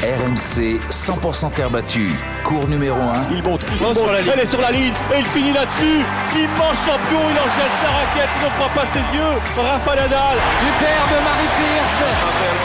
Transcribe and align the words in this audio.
RMC 0.00 0.80
100% 0.88 1.52
terre 1.52 1.68
battue. 1.68 2.12
Cours 2.42 2.66
numéro 2.68 2.96
1. 2.96 3.36
Il 3.36 3.42
monte, 3.42 3.66
il 3.68 3.82
monte, 3.82 3.98
sur 3.98 4.10
la 4.10 4.22
ligne. 4.22 4.30
elle 4.32 4.40
est 4.40 4.46
sur 4.46 4.60
la 4.60 4.72
ligne 4.72 4.94
et 5.12 5.18
il 5.18 5.26
finit 5.26 5.52
là-dessus. 5.52 6.00
Immense 6.32 6.80
champion, 6.88 7.20
il 7.28 7.36
en 7.36 7.48
jette 7.52 7.76
sa 7.84 7.90
raquette, 7.92 8.32
il 8.32 8.44
ne 8.44 8.50
croit 8.56 8.72
pas 8.72 8.88
ses 8.88 9.04
yeux. 9.12 9.36
Rafa 9.60 9.96
Nadal. 9.96 10.40
Superbe 10.56 11.14
Marie 11.20 11.52
Pierce. 11.52 12.08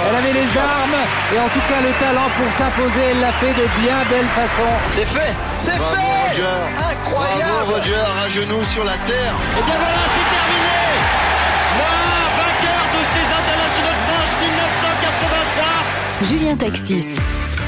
Elle 0.08 0.16
avait 0.16 0.32
les 0.32 0.48
armes 0.56 1.02
et 1.36 1.40
en 1.40 1.50
tout 1.52 1.66
cas 1.68 1.82
le 1.84 1.92
talent 2.00 2.30
pour 2.40 2.50
s'imposer. 2.56 3.04
Elle 3.12 3.20
l'a 3.20 3.34
fait 3.34 3.52
de 3.52 3.68
bien 3.84 4.00
belle 4.10 4.32
façon. 4.32 4.70
C'est 4.94 5.04
fait, 5.04 5.36
c'est 5.60 5.72
fait. 5.76 6.40
Incroyable. 6.40 7.52
Bravo 7.52 7.74
Roger, 7.76 8.06
un 8.24 8.30
genou 8.30 8.64
sur 8.64 8.86
la 8.86 8.96
terre. 9.04 9.34
Et 9.60 9.64
bien 9.64 9.76
voilà, 9.76 10.04
c'est 10.08 10.28
terminé. 10.32 10.85
Julien 16.24 16.56
Taxis. 16.56 17.06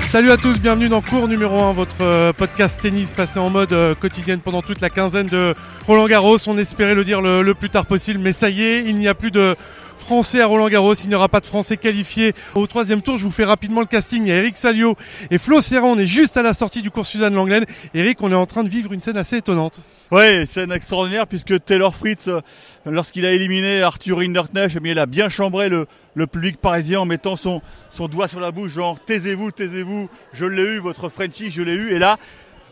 Salut 0.08 0.32
à 0.32 0.38
tous, 0.38 0.58
bienvenue 0.58 0.88
dans 0.88 1.02
cours 1.02 1.28
numéro 1.28 1.62
1, 1.62 1.74
votre 1.74 2.02
euh, 2.02 2.32
podcast 2.32 2.80
tennis 2.82 3.14
passé 3.14 3.40
en 3.40 3.50
mode 3.50 3.74
euh, 3.74 3.94
quotidienne 3.94 4.40
pendant 4.40 4.62
toute 4.62 4.80
la 4.80 4.90
quinzaine 4.90 5.28
de 5.28 5.54
Roland 5.86 6.08
Garros. 6.08 6.38
On 6.48 6.58
espérait 6.58 6.96
le 6.96 7.04
dire 7.04 7.22
le, 7.22 7.42
le 7.42 7.54
plus 7.54 7.70
tard 7.70 7.86
possible, 7.86 8.20
mais 8.20 8.32
ça 8.32 8.50
y 8.50 8.64
est, 8.64 8.86
il 8.86 8.96
n'y 8.96 9.10
a 9.10 9.14
plus 9.14 9.32
de 9.32 9.56
Français 10.00 10.42
à 10.42 10.46
Roland 10.46 10.70
Garros. 10.70 10.94
Il 10.94 11.10
n'y 11.10 11.16
aura 11.16 11.30
pas 11.30 11.40
de 11.40 11.46
Français 11.46 11.78
qualifiés 11.78 12.34
au 12.56 12.68
troisième 12.68 13.02
tour. 13.02 13.18
Je 13.18 13.24
vous 13.24 13.32
fais 13.32 13.46
rapidement 13.46 13.82
le 13.82 13.88
casting. 13.88 14.24
Il 14.24 14.30
y 14.30 14.32
a 14.32 14.36
Eric 14.38 14.58
Salio 14.58 14.96
et 15.32 15.38
Flo 15.38 15.62
Serra. 15.62 15.88
On 15.88 15.98
est 15.98 16.06
juste 16.06 16.38
à 16.38 16.42
la 16.42 16.54
sortie 16.54 16.82
du 16.82 16.92
cours 16.92 17.06
Suzanne 17.06 17.34
Langlaine. 17.34 17.66
Eric, 17.94 18.22
on 18.22 18.32
est 18.32 18.36
en 18.36 18.46
train 18.46 18.64
de 18.64 18.70
vivre 18.70 18.94
une 18.94 19.02
scène 19.02 19.18
assez 19.18 19.38
étonnante. 19.38 19.82
Ouais, 20.10 20.46
scène 20.46 20.72
extraordinaire 20.72 21.28
puisque 21.28 21.64
Taylor 21.66 21.94
Fritz, 21.94 22.30
euh, 22.30 22.40
lorsqu'il 22.86 23.26
a 23.26 23.32
éliminé 23.34 23.82
Arthur 23.82 24.20
Hinderknecht, 24.20 24.78
eh 24.82 24.90
il 24.90 25.00
a 25.00 25.06
bien 25.06 25.28
chambré 25.28 25.68
le, 25.68 25.86
le 26.14 26.28
public 26.28 26.58
parisien 26.58 27.02
en 27.02 27.06
mettant 27.06 27.36
son, 27.36 27.62
son 27.92 28.08
doigt 28.08 28.30
sur 28.30 28.40
la 28.40 28.52
bouche, 28.52 28.72
genre 28.72 28.98
taisez-vous, 29.04 29.52
taisez-vous, 29.52 30.10
je 30.32 30.46
l'ai 30.46 30.64
eu, 30.64 30.78
votre 30.80 31.10
Frenchie, 31.10 31.52
je 31.52 31.62
l'ai 31.62 31.74
eu. 31.74 31.92
Et 31.92 32.00
là, 32.00 32.18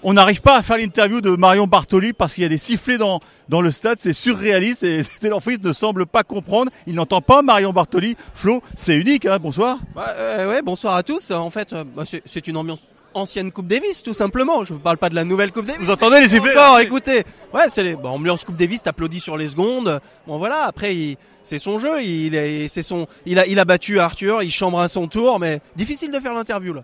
on 0.08 0.14
n'arrive 0.14 0.40
pas 0.42 0.56
à 0.58 0.62
faire 0.62 0.78
l'interview 0.78 1.20
de 1.20 1.32
Marion 1.32 1.66
Bartoli 1.68 2.14
parce 2.14 2.34
qu'il 2.36 2.44
y 2.44 2.46
a 2.46 2.50
des 2.50 2.58
sifflets 2.60 2.98
dans, 3.00 3.20
dans 3.50 3.60
le 3.60 3.72
stade, 3.72 3.98
c'est 4.00 4.14
surréaliste 4.14 4.84
et 4.84 5.02
Fritz 5.42 5.60
ne 5.64 5.74
semble 5.74 6.06
pas 6.06 6.24
comprendre. 6.24 6.72
Il 6.88 6.94
n'entend 6.96 7.22
pas 7.22 7.42
Marion 7.42 7.74
Bartoli. 7.74 8.16
Flo, 8.36 8.62
c'est 8.78 8.96
unique, 8.96 9.26
hein, 9.26 9.40
bonsoir. 9.42 9.80
Bah, 9.96 10.14
euh, 10.18 10.48
ouais, 10.50 10.62
bonsoir 10.62 10.96
à 10.96 11.04
tous. 11.04 11.32
En 11.32 11.50
fait, 11.50 11.74
euh, 11.74 11.84
bah, 11.84 12.04
c'est- 12.06 12.22
c'est 12.26 12.48
une 12.48 12.56
ambiance 12.56 12.82
ancienne 13.16 13.52
Coupe 13.52 13.68
Davis, 13.68 14.04
tout 14.04 14.14
simplement. 14.14 14.64
Je 14.64 14.74
ne 14.76 14.80
parle 14.80 14.98
pas 14.98 15.10
de 15.10 15.16
la 15.16 15.24
nouvelle 15.24 15.52
Coupe 15.52 15.66
Davis. 15.66 15.82
Vous 15.86 15.92
entendez 15.92 16.20
les 16.22 16.30
sifflets 16.30 16.52
Encore, 16.52 16.80
écoutez. 16.82 17.24
Ouais, 17.54 17.64
c'est 17.70 17.84
les, 17.84 17.96
bon, 17.96 18.10
ambiance 18.10 18.46
Coupe 18.46 18.58
Davis, 18.58 18.84
t'applaudis 18.84 19.20
sur 19.22 19.38
les 19.38 19.48
secondes. 19.48 20.00
Bon, 20.28 20.38
voilà. 20.38 20.66
Après, 20.66 20.96
il- 20.96 21.18
c'est 21.42 21.58
son 21.60 21.80
jeu. 21.80 22.04
Il, 22.04 22.36
est, 22.36 22.68
c'est 22.68 22.84
son, 22.84 23.08
il 23.26 23.40
a, 23.40 23.48
il 23.48 23.58
a 23.58 23.66
battu 23.66 24.00
Arthur. 24.00 24.44
Il 24.44 24.52
chambre 24.52 24.80
à 24.80 24.88
son 24.88 25.08
tour, 25.08 25.40
mais 25.40 25.62
difficile 25.76 26.12
de 26.12 26.20
faire 26.20 26.34
l'interview 26.34 26.74
là. 26.74 26.84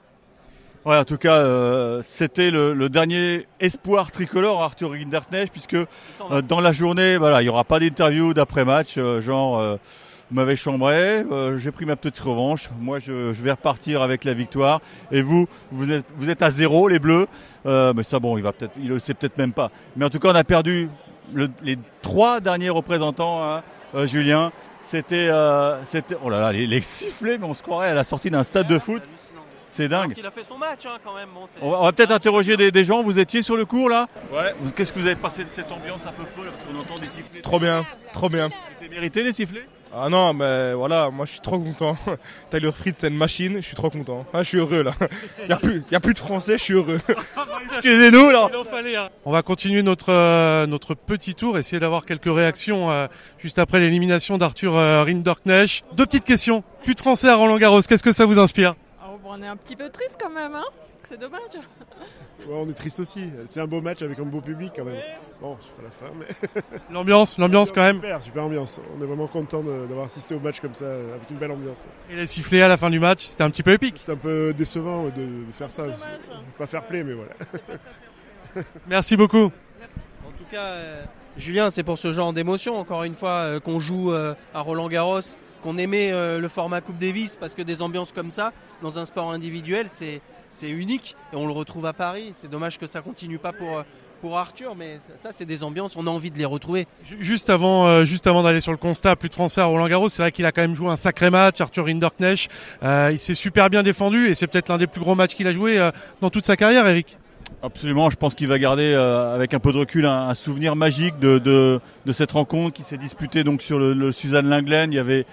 Ouais, 0.84 0.98
en 0.98 1.04
tout 1.06 1.18
cas, 1.18 1.36
euh, 1.36 2.02
c'était 2.04 2.50
le, 2.50 2.74
le 2.74 2.90
dernier 2.90 3.46
espoir 3.60 4.12
tricolore 4.12 4.64
Arthur 4.64 4.94
Hinderknecht 4.94 5.52
puisque 5.52 5.76
euh, 5.76 6.42
dans 6.42 6.60
la 6.60 6.74
journée, 6.74 7.18
voilà, 7.18 7.44
il 7.44 7.46
y 7.46 7.50
aura 7.50 7.64
pas 7.64 7.80
d'interview 7.80 8.34
d'après 8.34 8.66
match, 8.66 8.96
euh, 8.98 9.22
genre 9.22 9.59
euh, 9.59 9.76
vous 10.32 10.36
m'avez 10.38 10.56
chambré, 10.56 11.24
euh, 11.32 11.58
j'ai 11.59 11.72
pris 11.72 11.86
ma 11.86 11.96
petite 11.96 12.18
revanche. 12.20 12.70
Moi, 12.80 12.98
je, 13.00 13.32
je 13.34 13.44
vais 13.44 13.52
repartir 13.52 14.02
avec 14.02 14.24
la 14.24 14.34
victoire. 14.34 14.80
Et 15.12 15.22
vous, 15.22 15.46
vous 15.72 15.92
êtes, 15.92 16.06
vous 16.16 16.30
êtes 16.30 16.42
à 16.42 16.50
zéro, 16.50 16.88
les 16.88 17.00
Bleus. 17.00 17.28
Euh, 17.66 17.94
mais 17.96 18.04
ça, 18.04 18.18
bon, 18.20 18.38
il 18.38 18.44
va 18.44 18.54
peut-être, 18.54 18.72
il 18.82 18.88
le 18.88 18.98
sait 18.98 19.14
peut-être 19.14 19.38
même 19.38 19.52
pas. 19.52 19.72
Mais 19.98 20.06
en 20.06 20.09
tout 20.09 20.20
cas, 20.20 20.30
on 20.32 20.36
a 20.36 20.46
perdu 20.46 20.90
le- 21.34 21.50
les 21.64 21.78
trois 22.02 22.40
derniers 22.40 22.70
représentants, 22.70 23.44
hein, 23.44 23.62
euh, 23.94 24.08
Julien. 24.08 24.52
C'était, 24.82 25.28
euh, 25.30 25.84
c'était, 25.84 26.16
oh 26.24 26.30
là 26.30 26.40
là, 26.40 26.52
les, 26.54 26.66
les 26.66 26.80
sifflets, 26.82 27.38
mais 27.38 27.46
on 27.46 27.54
se 27.54 27.62
croirait 27.62 27.90
à 27.90 27.94
la 27.94 28.06
sortie 28.06 28.32
d'un 28.32 28.44
stade 28.44 28.68
de 28.68 28.80
foot. 28.80 29.04
C'est 29.73 29.88
dingue. 29.88 30.14
Il 30.17 30.25
a 30.25 30.31
fait 30.31 30.44
son 30.44 30.58
match 30.58 30.86
hein, 30.86 30.97
quand 31.03 31.16
même. 31.16 31.30
Bon, 31.33 31.45
c'est- 31.47 31.59
On 31.61 31.81
va, 31.83 31.91
peut-être 31.94 32.11
interroger 32.11 32.58
des, 32.58 32.72
des 32.72 32.83
gens. 32.83 33.02
Vous 33.03 33.17
étiez 33.19 33.41
sur 33.41 33.55
le 33.55 33.64
cours 33.64 33.89
là? 33.89 34.08
Ouais. 34.33 34.53
Qu'est-ce 34.75 34.91
que 34.91 35.00
vous 35.00 35.05
avez 35.05 35.16
passé 35.16 35.45
de 35.45 35.50
cette 35.52 35.72
ambiance 35.72 36.02
un 36.05 36.11
peu 36.11 36.25
folle 36.25 36.47
parce 36.50 36.63
qu'on 36.63 36.78
entend 36.78 37.00
des 37.01 37.07
sifflets 37.07 37.40
Trop 37.41 37.57
bien, 37.57 37.85
trop 38.12 38.28
bien. 38.28 38.50
C'était 38.73 38.94
mérité 38.94 39.23
les 39.23 39.31
sifflets? 39.31 39.66
Ah 39.94 40.07
non, 40.09 40.34
mais 40.34 40.73
voilà, 40.73 41.09
moi 41.09 41.25
je 41.25 41.31
suis 41.31 41.40
trop 41.41 41.57
content. 41.59 41.97
Tyler 42.50 42.72
Fritz, 42.73 42.97
c'est 43.00 43.07
une 43.09 43.16
machine, 43.18 43.57
je 43.57 43.66
suis 43.68 43.75
trop 43.75 43.90
content. 43.90 44.25
Ah, 44.34 44.44
je 44.44 44.47
suis 44.50 44.57
heureux 44.57 44.84
là. 44.84 44.91
Il 45.41 45.47
n'y 45.47 45.53
a, 45.53 45.57
plus- 45.57 45.84
y 45.90 45.96
a 45.96 46.00
plus 46.01 46.13
de 46.13 46.19
français, 46.19 46.57
je 46.57 46.63
suis 46.63 46.73
heureux. 46.73 47.00
Excusez-nous 47.73 48.29
là. 48.29 48.50
On 49.25 49.31
va 49.31 49.41
continuer 49.41 49.84
notre 49.84 50.12
euh, 50.12 50.66
notre 50.67 50.96
petit 50.96 51.34
tour, 51.35 51.57
essayer 51.57 51.79
d'avoir 51.79 52.06
quelques 52.06 52.34
réactions 52.34 52.90
euh, 52.91 53.07
juste 53.40 53.59
après 53.59 53.79
l'élimination 53.79 54.38
d'Arthur 54.38 54.75
euh, 54.75 55.03
Rinderknecht. 55.03 55.84
Deux 55.94 56.06
petites 56.06 56.25
questions. 56.25 56.63
Plus 56.84 56.96
de 56.96 57.00
Français 57.00 57.29
à 57.29 57.35
Roland 57.35 57.57
Garros. 57.57 57.81
Qu'est-ce 57.81 58.03
que 58.03 58.12
ça 58.13 58.25
vous 58.25 58.40
inspire? 58.40 58.75
Bon, 59.24 59.30
on 59.32 59.42
est 59.42 59.48
un 59.48 59.56
petit 59.58 59.76
peu 59.76 59.90
triste 59.90 60.18
quand 60.22 60.30
même, 60.30 60.56
hein 60.56 60.66
C'est 61.04 61.20
dommage. 61.20 61.42
Ouais, 62.48 62.56
on 62.56 62.70
est 62.70 62.74
triste 62.74 63.00
aussi. 63.00 63.30
C'est 63.46 63.59
un 63.59 63.68
beau 63.68 63.82
match 63.82 64.02
avec 64.02 64.18
un 64.20 64.24
beau 64.24 64.42
public 64.42 64.74
quand 64.76 64.86
même. 64.86 65.02
Bon, 65.40 65.58
c'est 65.62 65.82
pas 65.82 65.84
la 65.84 65.92
fin, 65.92 66.14
mais. 66.18 66.72
L'ambiance, 66.92 67.38
l'ambiance 67.38 67.72
quand 67.72 67.82
même. 67.82 67.96
Super, 67.98 68.22
super 68.22 68.44
ambiance. 68.44 68.80
On 68.98 69.02
est 69.02 69.06
vraiment 69.06 69.28
content 69.28 69.62
d'avoir 69.62 70.06
assisté 70.06 70.36
au 70.36 70.40
match 70.40 70.59
comme 70.59 70.76
ça, 70.76 70.86
avec 70.86 71.30
une 71.30 71.38
belle 71.38 71.52
ambiance. 71.52 71.88
Et 72.09 72.16
les 72.16 72.28
sifflets 72.28 72.62
à 72.62 72.68
la 72.68 72.78
fin 72.78 72.90
du 72.90 73.00
match, 73.00 73.26
c'était 73.26 73.44
un 73.44 73.50
petit 73.50 73.64
peu 73.64 73.72
épique. 73.72 74.02
C'est 74.06 74.12
un 74.12 74.18
peu 74.18 74.54
décevant 74.54 75.06
de, 75.06 75.09
de 75.09 75.52
faire 75.53 75.70
ça. 75.72 75.84
Dommage, 75.84 76.00
hein. 76.32 76.40
C'est 76.46 76.58
Pas 76.58 76.68
fair 76.68 76.84
play, 76.88 77.03
mais 77.03 77.14
voilà. 77.14 77.32
Merci 78.88 79.18
beaucoup. 79.18 79.46
En 79.46 80.32
tout 80.38 80.46
cas, 80.50 80.64
euh, 80.66 81.03
Julien, 81.38 81.72
c'est 81.72 81.84
pour 81.84 81.98
ce 81.98 82.12
genre 82.12 82.34
d'émotion, 82.34 82.78
encore 82.78 83.03
une 83.03 83.14
fois, 83.14 83.30
euh, 83.30 83.59
qu'on 83.59 83.80
joue 83.80 84.12
euh, 84.12 84.34
à 84.53 84.62
Roland 84.62 84.90
Garros, 84.90 85.22
qu'on 85.61 85.77
aimait 85.77 86.11
euh, 86.11 86.39
le 86.39 86.47
format 86.47 86.81
Coupe 86.81 86.97
Davis, 86.97 87.38
parce 87.39 87.53
que 87.55 87.61
des 87.61 87.81
ambiances 87.81 88.11
comme 88.11 88.31
ça, 88.31 88.51
dans 88.81 88.99
un 88.99 89.05
sport 89.05 89.31
individuel, 89.31 89.88
c'est 89.88 90.22
unique, 90.69 91.16
et 91.31 91.35
on 91.35 91.45
le 91.45 91.53
retrouve 91.53 91.85
à 91.85 91.94
Paris. 91.94 92.31
C'est 92.33 92.49
dommage 92.49 92.77
que 92.79 92.88
ça 92.88 93.01
continue 93.01 93.38
pas 93.38 93.53
pour, 93.53 93.77
euh, 93.79 93.83
Arthur, 94.35 94.75
mais 94.75 94.99
ça, 95.23 95.29
c'est 95.35 95.45
des 95.45 95.63
ambiances, 95.63 95.95
on 95.95 96.05
a 96.05 96.09
envie 96.11 96.29
de 96.29 96.38
les 96.38 96.45
retrouver. 96.45 96.85
Ju- 97.03 97.17
Juste 97.22 97.49
avant, 97.49 97.88
euh, 97.88 98.05
juste 98.05 98.27
avant 98.27 98.44
d'aller 98.44 98.61
sur 98.61 98.72
le 98.72 98.77
constat, 98.77 99.16
plus 99.16 99.29
de 99.29 99.33
Français 99.33 99.61
à 99.61 99.66
Roland 99.66 99.88
Garros. 99.88 100.09
C'est 100.09 100.22
vrai 100.22 100.31
qu'il 100.31 100.45
a 100.45 100.51
quand 100.51 100.61
même 100.61 100.75
joué 100.75 100.89
un 100.89 100.95
sacré 100.95 101.31
match, 101.31 101.59
Arthur 101.59 101.85
Rinderknecht. 101.85 102.47
Euh, 102.83 103.09
il 103.11 103.17
s'est 103.17 103.33
super 103.33 103.72
bien 103.72 103.81
défendu 103.81 104.28
et 104.28 104.35
c'est 104.35 104.45
peut-être 104.45 104.69
l'un 104.69 104.78
des 104.78 104.85
plus 104.85 105.01
gros 105.01 105.16
matchs 105.16 105.33
qu'il 105.33 105.47
a 105.47 105.53
joué 105.53 105.89
dans 106.22 106.29
toute 106.29 106.45
sa 106.45 106.55
carrière, 106.55 106.85
Eric. 106.88 107.17
Absolument, 107.63 108.09
je 108.09 108.16
pense 108.16 108.34
qu'il 108.34 108.47
va 108.47 108.57
garder 108.57 108.94
euh, 108.94 109.35
avec 109.35 109.53
un 109.53 109.59
peu 109.59 109.72
de 109.72 109.78
recul 109.78 110.06
un, 110.07 110.34
souvenir 110.34 110.75
magique 110.75 111.19
de, 111.19 111.79
cette 112.12 112.31
rencontre 112.31 112.73
qui 112.73 112.84
s'est 112.84 112.97
disputée 112.97 113.44
donc 113.44 113.62
sur 113.62 113.78
le, 113.78 114.12
Suzanne 114.12 114.47
Linglen. 114.47 114.91
Il 114.91 114.95
y 114.95 115.00
avait 115.00 115.25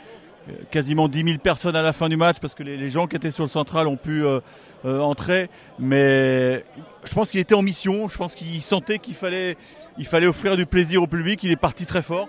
euh, 0.48 0.52
quasiment 0.70 1.08
10 1.08 1.24
000 1.24 1.38
personnes 1.38 1.76
à 1.76 1.80
la 1.80 1.94
fin 1.94 2.10
du 2.10 2.18
match 2.18 2.36
parce 2.40 2.54
que 2.54 2.62
les, 2.62 2.88
gens 2.90 3.06
qui 3.06 3.16
étaient 3.16 3.30
sur 3.30 3.44
le 3.44 3.48
central 3.48 3.86
ont 3.86 3.96
pu 3.96 4.24
euh, 4.24 4.40
entrer. 4.84 5.48
Mais 5.78 6.64
je 7.04 7.14
pense 7.14 7.30
qu'il 7.30 7.40
était 7.40 7.54
en 7.54 7.62
mission. 7.62 8.08
Je 8.08 8.18
pense 8.18 8.34
qu'il 8.34 8.60
sentait 8.60 8.98
qu'il 8.98 9.14
fallait, 9.14 9.56
il 9.96 10.04
fallait 10.04 10.26
offrir 10.26 10.56
du 10.56 10.66
plaisir 10.66 11.02
au 11.02 11.06
public. 11.06 11.42
Il 11.44 11.50
est 11.50 11.56
parti 11.56 11.86
très 11.86 12.02
fort. 12.02 12.28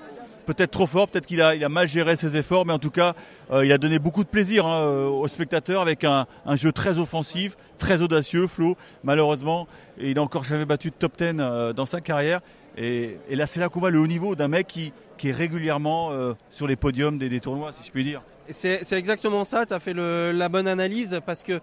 Peut-être 0.49 0.71
trop 0.71 0.87
fort, 0.87 1.07
peut-être 1.07 1.27
qu'il 1.27 1.43
a, 1.43 1.69
mal 1.69 1.87
géré 1.87 2.15
ses 2.15 2.35
efforts, 2.35 2.65
mais 2.65 2.73
en 2.73 2.79
tout 2.79 2.89
cas, 2.89 3.13
euh, 3.51 3.63
il 3.63 3.71
a 3.71 3.77
donné 3.77 3.99
beaucoup 3.99 4.23
de 4.23 4.29
plaisir 4.29 4.65
hein, 4.65 4.81
euh, 4.81 5.07
aux 5.07 5.27
spectateurs 5.27 5.79
avec 5.79 6.03
un, 6.03 6.25
jeu 6.55 6.71
très 6.71 6.97
offensif, 6.97 7.55
très 7.77 8.01
audacieux. 8.01 8.47
Flo, 8.47 8.75
malheureusement, 9.03 9.67
il 10.01 10.15
n'a 10.15 10.23
encore 10.23 10.45
jamais 10.45 10.65
battu 10.65 10.89
de 10.89 10.95
top 10.95 11.19
10 11.19 11.35
euh, 11.37 11.71
dans 11.71 11.85
sa 11.85 12.01
carrière. 12.01 12.41
Et, 12.77 13.19
là, 13.29 13.45
c'est 13.45 13.59
là 13.59 13.69
qu'on 13.69 13.79
voit 13.79 13.91
le 13.91 13.99
haut 13.99 14.07
niveau 14.07 14.35
d'un 14.35 14.47
mec 14.47 14.65
qui, 14.65 14.91
est 15.23 15.31
régulièrement 15.31 16.09
sur 16.49 16.65
les 16.65 16.75
podiums 16.75 17.19
des, 17.19 17.39
tournois, 17.39 17.71
si 17.79 17.85
je 17.85 17.91
puis 17.91 18.03
dire. 18.03 18.23
C'est 18.49 18.83
c'est 18.83 18.97
exactement 18.97 19.45
ça, 19.45 19.67
tu 19.67 19.75
as 19.75 19.79
fait 19.79 19.93
le- 19.93 20.31
la 20.31 20.49
bonne 20.49 20.67
analyse 20.67 21.19
parce 21.27 21.43
que 21.43 21.61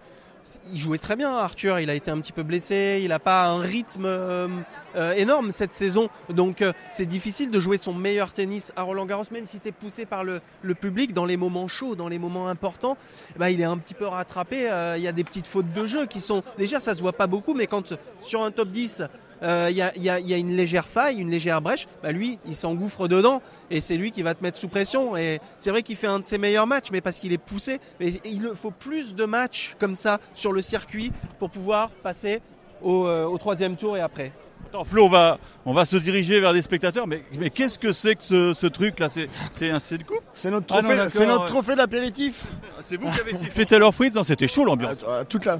il 0.71 0.77
jouait 0.77 0.97
très 0.97 1.15
bien 1.15 1.35
Arthur, 1.35 1.79
il 1.79 1.89
a 1.89 1.93
été 1.93 2.11
un 2.11 2.19
petit 2.19 2.31
peu 2.31 2.43
blessé, 2.43 2.99
il 3.01 3.09
n'a 3.09 3.19
pas 3.19 3.45
un 3.45 3.59
rythme 3.59 4.05
euh, 4.05 4.47
euh, 4.95 5.13
énorme 5.13 5.51
cette 5.51 5.73
saison, 5.73 6.09
donc 6.29 6.61
euh, 6.61 6.73
c'est 6.89 7.05
difficile 7.05 7.51
de 7.51 7.59
jouer 7.59 7.77
son 7.77 7.93
meilleur 7.93 8.33
tennis 8.33 8.71
à 8.75 8.83
Roland 8.83 9.05
Garros, 9.05 9.25
même 9.31 9.45
si 9.45 9.59
tu 9.59 9.69
es 9.69 9.71
poussé 9.71 10.05
par 10.05 10.23
le, 10.23 10.41
public 10.79 11.13
dans 11.13 11.25
les 11.25 11.37
moments 11.37 11.67
chauds, 11.67 11.95
dans 11.95 12.07
les 12.07 12.19
moments 12.19 12.49
importants, 12.49 12.97
bah, 13.37 13.49
il 13.49 13.61
est 13.61 13.65
un 13.65 13.77
petit 13.77 13.93
peu 13.93 14.05
rattrapé, 14.05 14.69
il 14.97 15.01
y 15.01 15.07
a 15.07 15.11
des 15.11 15.23
petites 15.23 15.47
fautes 15.47 15.73
de 15.73 15.85
jeu 15.85 16.05
qui 16.05 16.21
sont 16.21 16.43
légères, 16.57 16.81
ça 16.81 16.93
se 16.93 17.01
voit 17.01 17.13
pas 17.13 17.27
beaucoup, 17.27 17.53
mais 17.53 17.67
quand 17.67 17.97
sur 18.21 18.43
un 18.43 18.51
top 18.51 18.69
10 18.69 19.03
euh, 19.43 19.67
il 19.69 19.77
y, 19.77 19.81
a, 19.81 19.91
il 19.95 20.03
y 20.03 20.09
a- 20.09 20.19
il 20.19 20.27
y 20.27 20.33
a 20.33 20.37
une 20.37 20.55
légère 20.55 20.85
faille, 20.87 21.17
une 21.17 21.29
légère 21.29 21.61
brèche, 21.61 21.87
bah 22.03 22.11
lui, 22.11 22.39
il 22.47 22.55
s'engouffre 22.55 23.07
dedans 23.07 23.41
et 23.69 23.81
c'est 23.81 23.95
lui 23.97 24.11
qui 24.11 24.21
va 24.23 24.33
te 24.33 24.43
mettre 24.43 24.57
sous 24.57 24.67
pression. 24.67 25.15
Et 25.17 25.39
c'est 25.57 25.69
vrai 25.71 25.83
qu'il 25.83 25.95
fait 25.95 26.07
un 26.07 26.19
de 26.19 26.25
ses 26.25 26.37
meilleurs 26.37 26.67
matchs, 26.67 26.87
mais 26.91 27.01
parce 27.01 27.19
qu'il 27.19 27.33
est 27.33 27.37
poussé. 27.37 27.79
Mais 27.99 28.13
il 28.25 28.49
faut 28.55 28.71
plus 28.71 29.15
de 29.15 29.25
matchs 29.25 29.75
comme 29.79 29.95
ça 29.95 30.19
sur 30.33 30.51
le 30.53 30.61
circuit 30.61 31.11
pour 31.39 31.49
pouvoir 31.49 31.89
passer 31.89 32.41
au, 32.81 33.05
euh, 33.07 33.25
au 33.25 33.37
troisième 33.37 33.75
tour 33.75 33.97
et 33.97 34.01
après. 34.01 34.31
Attends, 34.69 34.83
Flo, 34.83 35.05
on 35.05 35.09
va, 35.09 35.37
on 35.65 35.71
va 35.71 35.85
se 35.85 35.95
diriger 35.95 36.41
vers 36.41 36.51
des 36.51 36.61
spectateurs, 36.61 37.07
mais, 37.07 37.23
mais 37.39 37.49
qu'est-ce 37.49 37.79
que 37.79 37.93
c'est 37.93 38.15
que 38.15 38.23
ce, 38.23 38.53
ce 38.53 38.67
truc-là? 38.67 39.07
C'est 39.09 39.29
un 39.71 39.79
c'est 39.79 39.95
une 39.95 40.03
coupe? 40.03 40.23
C'est 40.33 40.51
notre 40.51 40.65
Ah 40.71 40.79
trophée, 40.79 40.95
d'accord, 40.97 41.11
c'est 41.13 41.25
notre 41.25 41.45
trophée 41.47 41.75
d'apéritif. 41.75 42.43
C'est 42.81 42.97
vous 42.97 43.09
qui 43.09 43.19
avez 43.21 43.33
sifflé 43.35 43.65
Taylor 43.65 43.93
Fritz 43.95 44.13
Non, 44.13 44.25
c'était 44.25 44.47
chaud 44.49 44.65
l'ambiance. 44.65 44.97
Euh, 45.07 45.23
toute 45.23 45.45
la- 45.45 45.59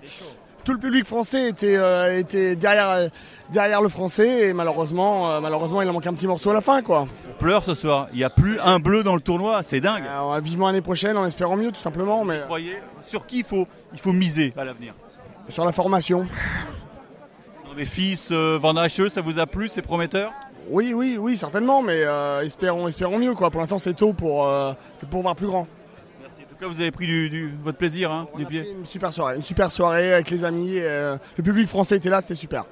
tout 0.68 0.74
le 0.74 0.80
public 0.80 1.06
français 1.06 1.48
était, 1.48 1.78
euh, 1.78 2.20
était 2.20 2.58
derrière, 2.58 2.90
euh, 2.90 3.08
derrière 3.54 3.82
le 3.82 3.88
français 3.88 4.50
et 4.50 4.54
malheureusement, 4.54 5.32
euh, 5.32 5.40
malheureusement, 5.40 5.82
il 5.82 5.88
a 5.88 5.94
manqué 5.94 6.10
un 6.10 6.14
petit 6.14 6.28
morceau 6.28 6.50
à 6.50 6.54
la 6.54 6.60
fin, 6.60 6.82
quoi. 6.82 7.08
On 7.30 7.40
pleure 7.40 7.64
ce 7.64 7.74
soir. 7.74 8.10
Il 8.12 8.18
n'y 8.18 8.26
a 8.26 8.30
plus 8.30 8.60
un 8.60 8.78
bleu 8.78 9.02
dans 9.02 9.16
le 9.16 9.22
tournoi, 9.22 9.64
c'est 9.64 9.80
dingue. 9.80 10.04
Vivement 10.44 10.68
l'année 10.68 10.82
prochaine 10.82 11.16
en 11.16 11.26
espérant 11.26 11.56
mieux, 11.56 11.72
tout 11.72 11.80
simplement. 11.80 12.26
Mais 12.26 12.40
Vous 12.40 12.46
croyez 12.48 12.80
Sur 13.02 13.26
qui 13.26 13.38
il 13.38 13.44
faut, 13.46 13.66
il 13.94 14.00
faut 14.00 14.12
miser 14.12 14.54
à 14.58 14.66
l'avenir 14.66 14.94
Sur 15.48 15.64
la 15.64 15.72
formation. 15.72 16.28
Non, 17.66 17.72
mais 17.78 17.86
fils 17.86 18.34
Van 18.34 18.76
Hache, 18.76 19.08
ça 19.08 19.22
vous 19.22 19.40
a 19.40 19.46
plu, 19.46 19.70
c'est 19.70 19.82
prometteur 19.82 20.34
Oui, 20.70 20.92
oui, 20.94 21.18
oui, 21.18 21.38
certainement, 21.38 21.82
mais 21.82 22.02
espérons, 22.44 22.90
espérons 22.90 23.20
mieux. 23.20 23.36
Quoi. 23.36 23.52
Pour 23.52 23.62
l'instant, 23.62 23.80
c'est 23.80 23.94
tôt 23.94 24.12
pour, 24.12 24.46
pour 25.10 25.22
voir 25.22 25.38
plus 25.38 25.48
grand. 25.48 25.66
Tout 26.60 26.66
cas, 26.66 26.74
vous 26.74 26.80
avez 26.82 26.92
pris 26.92 27.06
du, 27.06 27.30
du- 27.30 27.52
votre 27.64 27.78
plaisir, 27.78 28.12
hein, 28.12 28.28
On 28.34 28.38
du 28.38 28.46
a 28.46 28.48
pied. 28.48 28.62
pris 28.62 28.72
Une 28.72 28.86
super 28.86 29.14
soirée, 29.14 29.36
une 29.36 29.42
super 29.44 29.70
soirée 29.70 30.14
avec 30.14 30.30
les 30.30 30.44
amis. 30.44 30.76
euh, 30.80 31.18
le 31.38 31.44
public 31.44 31.68
français 31.68 31.98
était 31.98 32.10
là, 32.10 32.20
c'était 32.22 32.36
super. 32.36 32.66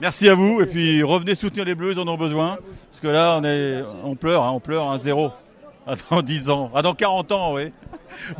Merci 0.00 0.28
à 0.28 0.34
vous, 0.34 0.60
et 0.60 0.66
puis 0.66 1.02
revenez 1.02 1.34
soutenir 1.34 1.64
les 1.64 1.74
Bleus, 1.74 1.92
ils 1.92 1.98
en 2.00 2.06
ont 2.08 2.16
besoin. 2.16 2.56
Parce 2.90 3.00
que 3.00 3.08
là, 3.08 3.38
on, 3.40 3.44
est, 3.44 3.80
on 4.04 4.14
pleure, 4.16 4.42
hein, 4.44 4.50
on 4.52 4.60
pleure, 4.60 4.88
un 4.90 4.98
zéro. 4.98 5.30
Ah, 5.86 5.94
dans 6.10 6.22
10 6.22 6.50
ans. 6.50 6.70
Ah, 6.74 6.82
dans 6.82 6.94
40 6.94 7.32
ans, 7.32 7.54
oui. 7.54 7.72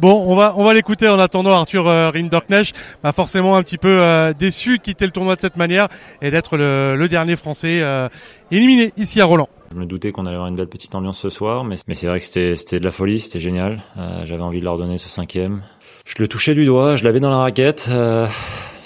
Bon, 0.01 0.25
on 0.29 0.37
va 0.37 0.55
on 0.57 0.65
va 0.65 0.75
l'écouter 0.75 1.09
en 1.09 1.19
attendant 1.19 1.53
Arthur 1.53 1.89
euh, 1.89 2.11
Rinderknecht, 2.11 2.75
bah 3.03 3.13
forcément 3.13 3.57
un 3.57 3.63
petit 3.63 3.79
peu 3.79 4.01
euh, 4.01 4.35
déçu 4.35 4.77
de 4.77 4.83
quitter 4.83 5.07
le 5.07 5.11
tournoi 5.11 5.35
de 5.35 5.41
cette 5.41 5.57
manière 5.57 5.89
et 6.21 6.31
d'être 6.31 6.59
le, 6.59 6.95
le 6.95 7.09
dernier 7.09 7.37
Français 7.37 7.81
euh, 7.81 8.09
éliminé 8.51 8.93
ici 8.99 9.21
à 9.21 9.25
Roland. 9.25 9.49
Je 9.73 9.77
me 9.79 9.87
doutais 9.87 10.13
qu'on 10.13 10.27
allait 10.27 10.35
avoir 10.35 10.49
une 10.49 10.57
belle 10.57 10.69
petite 10.69 10.95
ambiance 10.95 11.19
ce 11.19 11.31
soir, 11.31 11.65
mais, 11.65 11.77
mais 11.89 11.95
c'est 11.95 12.07
vrai 12.07 12.21
que 12.21 12.27
c'était, 12.27 12.55
c'était 12.55 12.79
de 12.81 12.85
la 12.85 12.91
folie, 12.91 13.19
c'était 13.19 13.41
génial. 13.41 13.83
Euh, 13.97 14.27
j'avais 14.27 14.43
envie 14.43 14.61
de 14.61 14.65
leur 14.65 14.77
donner 14.77 14.99
ce 14.99 15.09
cinquième. 15.09 15.63
Je 16.05 16.15
le 16.19 16.29
touchais 16.29 16.55
du 16.55 16.67
doigt, 16.67 16.97
je 16.97 17.05
l'avais 17.05 17.21
dans 17.21 17.31
la 17.31 17.39
raquette. 17.39 17.91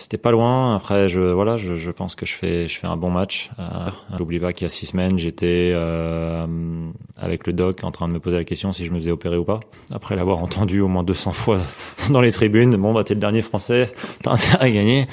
C'était 0.06 0.18
pas 0.18 0.30
loin. 0.30 0.76
Après, 0.76 1.08
je 1.08 1.20
voilà, 1.20 1.56
je, 1.56 1.74
je 1.74 1.90
pense 1.90 2.14
que 2.14 2.26
je 2.26 2.32
fais 2.32 2.68
je 2.68 2.78
fais 2.78 2.86
un 2.86 2.96
bon 2.96 3.10
match. 3.10 3.50
Euh, 3.58 3.90
J'oublie 4.16 4.38
pas 4.38 4.52
qu'il 4.52 4.62
y 4.62 4.66
a 4.66 4.68
six 4.68 4.86
semaines, 4.86 5.18
j'étais 5.18 5.72
euh, 5.74 6.46
avec 7.18 7.44
le 7.48 7.52
doc 7.52 7.82
en 7.82 7.90
train 7.90 8.06
de 8.06 8.12
me 8.12 8.20
poser 8.20 8.36
la 8.36 8.44
question 8.44 8.70
si 8.70 8.86
je 8.86 8.92
me 8.92 8.98
faisais 8.98 9.10
opérer 9.10 9.36
ou 9.36 9.42
pas. 9.42 9.58
Après 9.92 10.14
l'avoir 10.14 10.44
entendu 10.44 10.80
au 10.80 10.86
moins 10.86 11.02
200 11.02 11.32
fois 11.32 11.58
dans 12.10 12.20
les 12.20 12.30
tribunes, 12.30 12.76
bon 12.76 12.92
bah 12.92 13.02
t'es 13.02 13.14
le 13.14 13.20
dernier 13.20 13.42
français, 13.42 13.90
t'as 14.22 14.30
intérêt 14.34 14.66
à 14.66 14.70
gagner. 14.70 15.08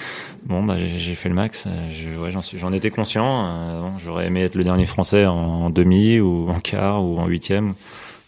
Bon 0.46 0.64
bah 0.64 0.76
j'ai 0.78 1.16
fait 1.16 1.28
le 1.30 1.34
max. 1.34 1.66
Euh, 1.66 1.70
Je, 1.92 2.22
ouais, 2.22 2.30
j'en 2.30 2.44
suis, 2.44 2.60
j'en 2.60 2.72
étais 2.72 2.92
conscient. 2.92 3.48
Euh, 3.48 3.82
bon, 3.82 3.94
j'aurais 3.98 4.28
aimé 4.28 4.44
être 4.44 4.54
le 4.54 4.64
dernier 4.64 4.86
français 4.86 5.26
en, 5.26 5.34
en 5.36 5.70
demi 5.72 6.20
ou 6.20 6.50
en 6.52 6.60
quart 6.60 7.04
ou 7.04 7.18
en 7.18 7.26
huitième, 7.26 7.74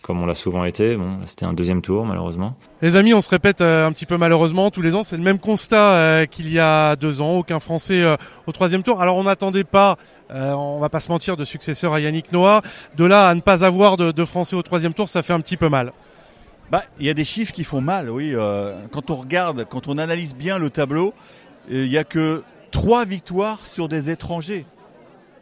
comme 0.05 0.21
on 0.21 0.27
l'a 0.27 0.35
souvent 0.35 0.65
été. 0.65 0.95
Bon, 0.95 1.17
c'était 1.25 1.45
un 1.45 1.53
deuxième 1.53 1.81
tour 1.81 2.05
malheureusement. 2.05 2.55
Les 2.81 2.95
amis, 2.95 3.15
on 3.15 3.21
se 3.21 3.29
répète 3.29 3.61
euh, 3.61 3.87
un 3.87 3.91
petit 3.91 4.05
peu 4.05 4.17
malheureusement 4.17 4.69
tous 4.69 4.83
les 4.83 4.93
ans, 4.93 5.03
c'est 5.03 5.17
le 5.17 5.23
même 5.23 5.39
constat 5.39 5.95
euh, 5.95 6.25
qu'il 6.27 6.51
y 6.51 6.59
a 6.59 6.95
deux 6.95 7.21
ans, 7.21 7.37
aucun 7.37 7.59
Français 7.59 8.03
euh, 8.03 8.15
au 8.45 8.51
troisième 8.51 8.83
tour. 8.83 9.01
Alors 9.01 9.17
on 9.17 9.23
n'attendait 9.23 9.63
pas, 9.63 9.97
on 10.29 10.79
va 10.79 10.89
pas 10.89 10.99
se 10.99 11.09
mentir, 11.09 11.37
de 11.37 11.43
successeur 11.43 11.93
à 11.93 11.99
Yannick 11.99 12.31
Noah. 12.31 12.61
De 12.95 13.03
là 13.03 13.29
à 13.29 13.33
ne 13.35 13.41
pas 13.41 13.65
avoir 13.65 13.97
de, 13.97 14.11
de 14.11 14.25
Français 14.25 14.55
au 14.55 14.61
troisième 14.61 14.93
tour, 14.93 15.09
ça 15.09 15.23
fait 15.23 15.33
un 15.33 15.39
petit 15.39 15.57
peu 15.57 15.69
mal. 15.69 15.91
Bah, 16.69 16.83
il 16.99 17.05
y 17.05 17.09
a 17.09 17.13
des 17.13 17.25
chiffres 17.25 17.53
qui 17.53 17.63
font 17.63 17.81
mal, 17.81 18.09
oui. 18.09 18.35
quand 18.91 19.09
on 19.09 19.15
regarde, 19.15 19.65
quand 19.69 19.87
on 19.87 19.97
analyse 19.97 20.35
bien 20.35 20.59
le 20.59 20.69
tableau, 20.69 21.13
il 21.69 21.87
y 21.87 21.97
a 21.97 22.03
que 22.03 22.43
trois 22.71 23.05
victoires 23.05 23.65
sur 23.65 23.87
des 23.87 24.09
étrangers. 24.09 24.65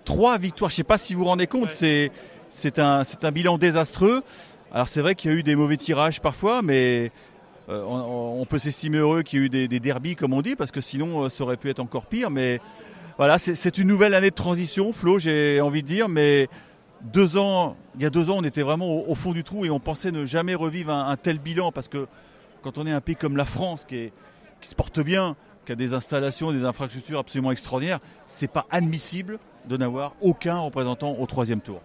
Trois 0.06 0.38
victoires. 0.38 0.70
Je 0.70 0.76
sais 0.76 0.84
pas 0.84 0.98
si 0.98 1.14
vous 1.14 1.22
vous 1.22 1.26
rendez 1.26 1.48
compte, 1.48 1.72
c'est 1.72 2.12
c'est 2.50 2.78
un 2.78 3.04
c'est 3.04 3.26
un 3.26 3.32
bilan 3.32 3.58
désastreux. 3.58 4.24
Alors 4.74 4.88
c'est 4.88 5.02
vrai 5.02 5.14
qu'il 5.14 5.30
y 5.30 5.34
a 5.36 5.38
eu 5.38 5.44
des 5.44 5.56
mauvais 5.56 5.78
tirages 5.78 6.20
parfois, 6.20 6.64
mais 6.64 7.12
euh, 7.70 7.84
on, 7.86 8.44
peut 8.46 8.58
s'estimer 8.58 8.98
heureux 8.98 9.22
qu'il 9.22 9.40
y 9.40 9.42
ait 9.44 9.46
eu 9.46 9.50
des, 9.50 9.68
des 9.68 9.80
derbies 9.80 10.16
comme 10.16 10.34
on 10.34 10.42
dit, 10.42 10.56
parce 10.56 10.72
que 10.72 10.82
sinon 10.82 11.24
euh, 11.24 11.30
ça 11.30 11.44
aurait 11.44 11.58
pu 11.58 11.70
être 11.70 11.80
encore 11.80 12.08
pire. 12.08 12.32
Mais 12.32 12.60
voilà, 13.20 13.38
c'est 13.38 13.78
une 13.78 13.88
nouvelle 13.88 14.16
année 14.16 14.32
de 14.32 14.36
transition, 14.36 14.92
Flo, 14.92 15.20
j'ai 15.20 15.62
envie 15.62 15.84
de 15.84 15.88
dire, 15.88 16.10
mais 16.10 16.50
deux 17.04 17.38
ans, 17.38 17.78
il 17.96 18.02
y 18.02 18.06
a 18.06 18.10
deux 18.10 18.32
ans, 18.32 18.38
on 18.40 18.44
était 18.44 18.64
vraiment 18.64 19.08
au, 19.08 19.14
fond 19.14 19.32
du 19.32 19.44
trou 19.44 19.64
et 19.64 19.70
on 19.70 19.80
pensait 19.80 20.12
ne 20.12 20.26
jamais 20.26 20.56
revivre 20.56 20.92
un, 20.92 21.16
tel 21.18 21.38
bilan 21.38 21.72
parce 21.72 21.88
que 21.88 22.08
quand 22.64 22.80
on 22.80 22.88
est 22.88 22.92
un 22.92 23.02
pays 23.02 23.16
comme 23.16 23.38
la 23.38 23.46
France 23.46 23.86
qui, 23.88 24.12
qui 24.60 24.70
se 24.70 24.74
porte 24.74 25.00
bien, 25.02 25.36
qui 25.68 25.72
a 25.72 25.76
des 25.76 25.94
installations, 25.94 26.52
des 26.52 26.66
infrastructures 26.66 27.20
absolument 27.20 27.52
extraordinaires, 27.52 28.00
c'est 28.26 28.52
pas 28.52 28.66
admissible 28.72 29.38
de 29.70 29.78
n'avoir 29.78 30.16
aucun 30.20 30.58
représentant 30.58 31.16
au 31.20 31.28
troisième 31.28 31.62
tour. 31.62 31.82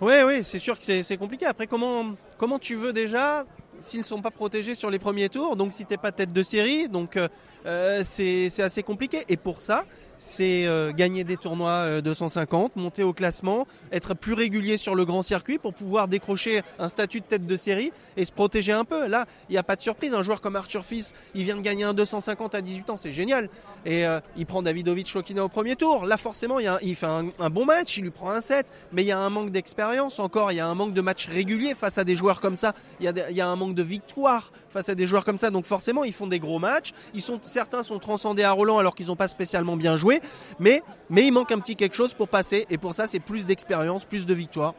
Oui, 0.00 0.14
oui, 0.24 0.44
c'est 0.44 0.60
sûr 0.60 0.78
que 0.78 1.02
c'est 1.02 1.16
compliqué. 1.16 1.46
Après, 1.46 1.66
comment, 1.66 2.14
comment 2.36 2.58
tu 2.58 2.76
veux 2.76 2.92
déjà 2.92 3.44
s'ils 3.80 4.00
ne 4.00 4.04
sont 4.04 4.22
pas 4.22 4.30
protégés 4.30 4.74
sur 4.74 4.90
les 4.90 4.98
premiers 4.98 5.28
tours 5.28 5.56
Donc, 5.56 5.72
si 5.72 5.84
t'es 5.84 5.96
pas 5.96 6.12
tête 6.12 6.32
de 6.32 6.42
série, 6.42 6.88
donc 6.88 7.16
euh, 7.16 7.28
euh, 7.66 8.02
c'est 8.04 8.60
assez 8.60 8.82
compliqué. 8.82 9.24
Et 9.28 9.36
pour 9.36 9.62
ça, 9.62 9.84
c'est 10.18 10.66
euh, 10.66 10.92
gagner 10.92 11.24
des 11.24 11.36
tournois 11.36 11.70
euh, 11.70 12.00
250, 12.00 12.76
monter 12.76 13.02
au 13.02 13.12
classement, 13.12 13.66
être 13.92 14.14
plus 14.14 14.34
régulier 14.34 14.76
sur 14.76 14.94
le 14.94 15.04
grand 15.04 15.22
circuit 15.22 15.58
pour 15.58 15.72
pouvoir 15.72 16.08
décrocher 16.08 16.62
un 16.78 16.88
statut 16.88 17.20
de 17.20 17.24
tête 17.24 17.46
de 17.46 17.56
série 17.56 17.92
et 18.16 18.24
se 18.24 18.32
protéger 18.32 18.72
un 18.72 18.84
peu. 18.84 19.06
Là, 19.06 19.26
il 19.48 19.52
n'y 19.52 19.58
a 19.58 19.62
pas 19.62 19.76
de 19.76 19.80
surprise. 19.80 20.14
Un 20.14 20.22
joueur 20.22 20.40
comme 20.40 20.56
Arthur 20.56 20.84
Fils, 20.84 21.14
il 21.34 21.44
vient 21.44 21.56
de 21.56 21.62
gagner 21.62 21.84
un 21.84 21.94
250 21.94 22.54
à 22.54 22.60
18 22.60 22.90
ans, 22.90 22.96
c'est 22.96 23.12
génial. 23.12 23.48
Et 23.86 24.04
euh, 24.04 24.20
il 24.36 24.44
prend 24.44 24.62
Davidovic 24.62 25.06
Chokina 25.06 25.44
au 25.44 25.48
premier 25.48 25.76
tour. 25.76 26.04
Là, 26.04 26.16
forcément, 26.16 26.58
il, 26.58 26.96
fait 26.96 27.06
un, 27.06 27.50
bon 27.50 27.64
match, 27.64 27.96
il 27.96 28.02
lui 28.02 28.10
prend 28.10 28.30
un 28.30 28.40
set, 28.40 28.72
mais 28.92 29.04
il 29.04 29.06
y 29.06 29.12
a 29.12 29.18
un 29.18 29.30
manque 29.30 29.50
d'expérience 29.50 30.18
encore, 30.18 30.50
il 30.50 30.56
y 30.56 30.60
a 30.60 30.66
un 30.66 30.74
manque 30.74 30.94
de 30.94 31.00
matchs 31.00 31.28
réguliers 31.28 31.74
face 31.74 31.96
à 31.96 32.04
des 32.04 32.16
joueurs 32.16 32.40
comme 32.40 32.56
ça. 32.56 32.74
Il 33.00 33.10
y 33.30 33.40
a 33.40 33.48
un 33.48 33.56
manque 33.56 33.74
de 33.74 33.82
victoire 33.82 34.52
face 34.78 34.88
à 34.88 34.94
des 34.94 35.06
joueurs 35.06 35.24
comme 35.24 35.38
ça. 35.38 35.50
Donc 35.50 35.66
forcément, 35.66 36.04
ils 36.04 36.12
font 36.12 36.28
des 36.28 36.38
gros 36.38 36.58
matchs. 36.58 36.92
Ils 37.14 37.22
sont, 37.22 37.40
certains 37.42 37.82
sont 37.82 37.98
transcendés 37.98 38.44
à 38.44 38.52
Roland 38.52 38.78
alors 38.78 38.94
qu'ils 38.94 39.08
n'ont 39.08 39.16
pas 39.16 39.28
spécialement 39.28 39.76
bien 39.76 39.96
joué. 39.96 40.20
Mais, 40.60 40.82
mais 41.10 41.26
il 41.26 41.32
manque 41.32 41.50
un 41.50 41.58
petit 41.58 41.74
quelque 41.74 41.96
chose 41.96 42.14
pour 42.14 42.28
passer. 42.28 42.66
Et 42.70 42.78
pour 42.78 42.94
ça, 42.94 43.06
c'est 43.06 43.18
plus 43.18 43.44
d'expérience, 43.44 44.04
plus 44.04 44.24
de 44.24 44.34
victoire. 44.34 44.74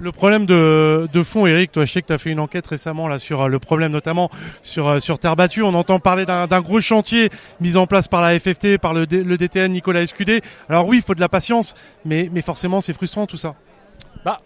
Le 0.00 0.12
problème 0.12 0.46
de, 0.46 1.08
de 1.12 1.22
fond, 1.22 1.46
Eric, 1.46 1.72
toi, 1.72 1.84
je 1.84 1.92
sais 1.92 2.02
que 2.02 2.08
tu 2.08 2.12
as 2.12 2.18
fait 2.18 2.30
une 2.30 2.38
enquête 2.38 2.66
récemment 2.66 3.08
là 3.08 3.18
sur 3.18 3.42
euh, 3.42 3.48
le 3.48 3.58
problème 3.58 3.90
notamment 3.90 4.30
sur 4.62 4.86
euh, 4.86 5.00
sur 5.00 5.18
terre 5.18 5.34
battue. 5.34 5.62
On 5.62 5.74
entend 5.74 5.98
parler 5.98 6.24
d'un 6.24 6.60
gros 6.60 6.80
chantier 6.80 7.30
mis 7.60 7.76
en 7.76 7.86
place 7.86 8.06
par 8.06 8.20
la 8.20 8.38
FFT, 8.38 8.78
par 8.78 8.94
le, 8.94 9.06
le 9.10 9.36
DTN 9.36 9.72
Nicolas 9.72 10.02
Escudé. 10.02 10.40
Alors 10.68 10.86
oui, 10.86 10.98
il 10.98 11.02
faut 11.02 11.16
de 11.16 11.20
la 11.20 11.28
patience, 11.28 11.74
mais 12.04 12.28
mais 12.32 12.42
forcément 12.42 12.80
c'est 12.80 12.92
frustrant 12.92 13.26
tout 13.26 13.36
ça. 13.36 13.54
Bah, 14.24 14.40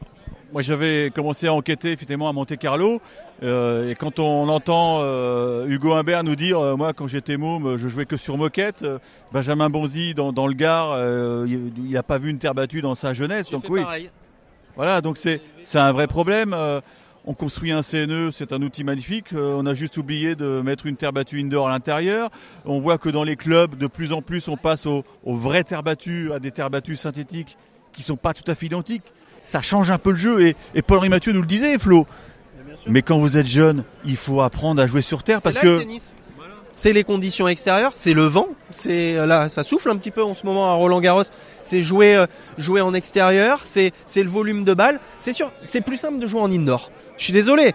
moi 0.53 0.63
j'avais 0.63 1.11
commencé 1.11 1.47
à 1.47 1.55
enquêter 1.55 1.93
effectivement 1.93 2.29
à 2.29 2.33
Monte 2.33 2.57
Carlo 2.59 3.01
euh, 3.43 3.89
et 3.89 3.95
quand 3.95 4.19
on 4.19 4.49
entend 4.49 4.99
euh, 5.01 5.67
Hugo 5.67 5.95
Humbert 5.95 6.23
nous 6.25 6.37
dire 6.37 6.59
euh, 6.59 6.77
moi 6.77 6.93
quand 6.93 7.07
j'étais 7.07 7.39
môme 7.39 7.79
je 7.79 7.89
jouais 7.89 8.05
que 8.05 8.19
sur 8.19 8.37
moquette, 8.37 8.85
Benjamin 9.33 9.71
Bonzi 9.71 10.15
dans, 10.15 10.33
dans 10.33 10.47
le 10.47 10.55
Gard 10.55 10.97
il 11.47 11.91
n'a 11.91 12.03
pas 12.03 12.19
vu 12.19 12.31
une 12.31 12.39
terre 12.39 12.55
battue 12.55 12.83
dans 12.83 12.95
sa 12.95 13.15
jeunesse 13.15 13.51
donc 13.51 13.65
oui. 13.69 13.83
pareil. 13.83 14.11
Voilà 14.77 15.01
donc 15.01 15.17
c'est 15.17 15.41
c'est 15.63 15.79
un 15.79 15.93
vrai 15.93 16.07
problème. 16.07 16.55
on 17.25 17.35
construit 17.35 17.73
un 17.73 17.83
CNE, 17.83 18.31
c'est 18.33 18.53
un 18.53 18.61
outil 18.63 18.85
magnifique. 18.85 19.33
on 19.33 19.65
a 19.65 19.75
juste 19.75 19.97
oublié 19.97 20.35
de 20.35 20.61
mettre 20.61 20.87
une 20.87 20.97
terre 20.97 21.13
battue 21.13 21.41
indoor 21.41 21.69
à 21.69 21.71
l'intérieur. 21.71 22.31
On 22.65 22.81
voit 22.81 22.99
que 22.99 23.09
dans 23.09 23.25
les 23.25 23.37
clubs, 23.37 23.77
de 23.77 23.87
plus 23.87 24.13
en 24.13 24.23
plus, 24.23 24.49
on 24.49 24.57
passe 24.57 24.87
aux, 24.87 25.05
aux 25.25 25.37
vraies 25.37 25.65
terres 25.65 25.83
battues, 25.83 26.33
à 26.33 26.39
des 26.41 26.51
terres 26.51 26.71
battues 26.71 26.97
synthétiques 26.97 27.57
qui 27.93 28.03
sont 28.03 28.17
pas 28.17 28.35
tout 28.35 28.51
à 28.51 28.55
fait 28.55 28.67
identiques. 28.67 29.05
Ça 29.45 29.61
change 29.61 29.91
un 29.91 29.99
peu 29.99 30.11
le 30.11 30.17
jeu. 30.17 30.47
Et, 30.47 30.57
et 30.75 30.83
Paul-Henri 30.83 31.09
Mathieu 31.09 31.33
nous 31.33 31.41
le 31.41 31.47
disait, 31.47 31.79
Flo. 31.79 32.07
Mais 32.87 33.03
quand 33.03 33.19
vous 33.19 33.37
êtes 33.37 33.47
jeune, 33.47 33.85
il 34.05 34.17
faut 34.17 34.41
apprendre 34.41 34.83
à 34.83 34.87
jouer 34.87 35.03
sur 35.03 35.23
terre 35.23 35.41
parce 35.41 35.55
là 35.55 35.61
que 35.61 35.69
le 35.69 35.79
tennis. 35.81 36.15
C'est 36.73 36.93
les 36.93 37.05
conditions 37.05 37.49
extérieures, 37.49 37.93
c'est 37.97 38.15
le 38.15 38.25
vent, 38.25 38.49
c'est 38.71 39.17
euh, 39.17 39.27
là 39.27 39.51
ça 39.51 39.63
souffle 39.63 39.91
un 39.91 39.97
petit 39.97 40.11
peu 40.11 40.25
en 40.25 40.33
ce 40.33 40.47
moment 40.47 40.71
à 40.71 40.73
Roland 40.73 41.03
Garros. 41.03 41.23
C'est 41.63 41.83
jouer 41.83 42.17
euh, 42.17 42.27
jouer 42.57 42.81
en 42.81 42.95
extérieur, 42.95 43.61
c'est 43.67 43.93
c'est 44.07 44.23
le 44.23 44.31
volume 44.31 44.65
de 44.65 44.73
balle. 44.73 44.99
C'est 45.19 45.35
sûr, 45.35 45.53
c'est 45.65 45.83
plus 45.83 45.99
simple 45.99 46.19
de 46.19 46.27
jouer 46.27 46.41
en 46.41 46.51
indoor. 46.51 46.91
Je 47.19 47.25
suis 47.25 47.33
désolé. 47.35 47.75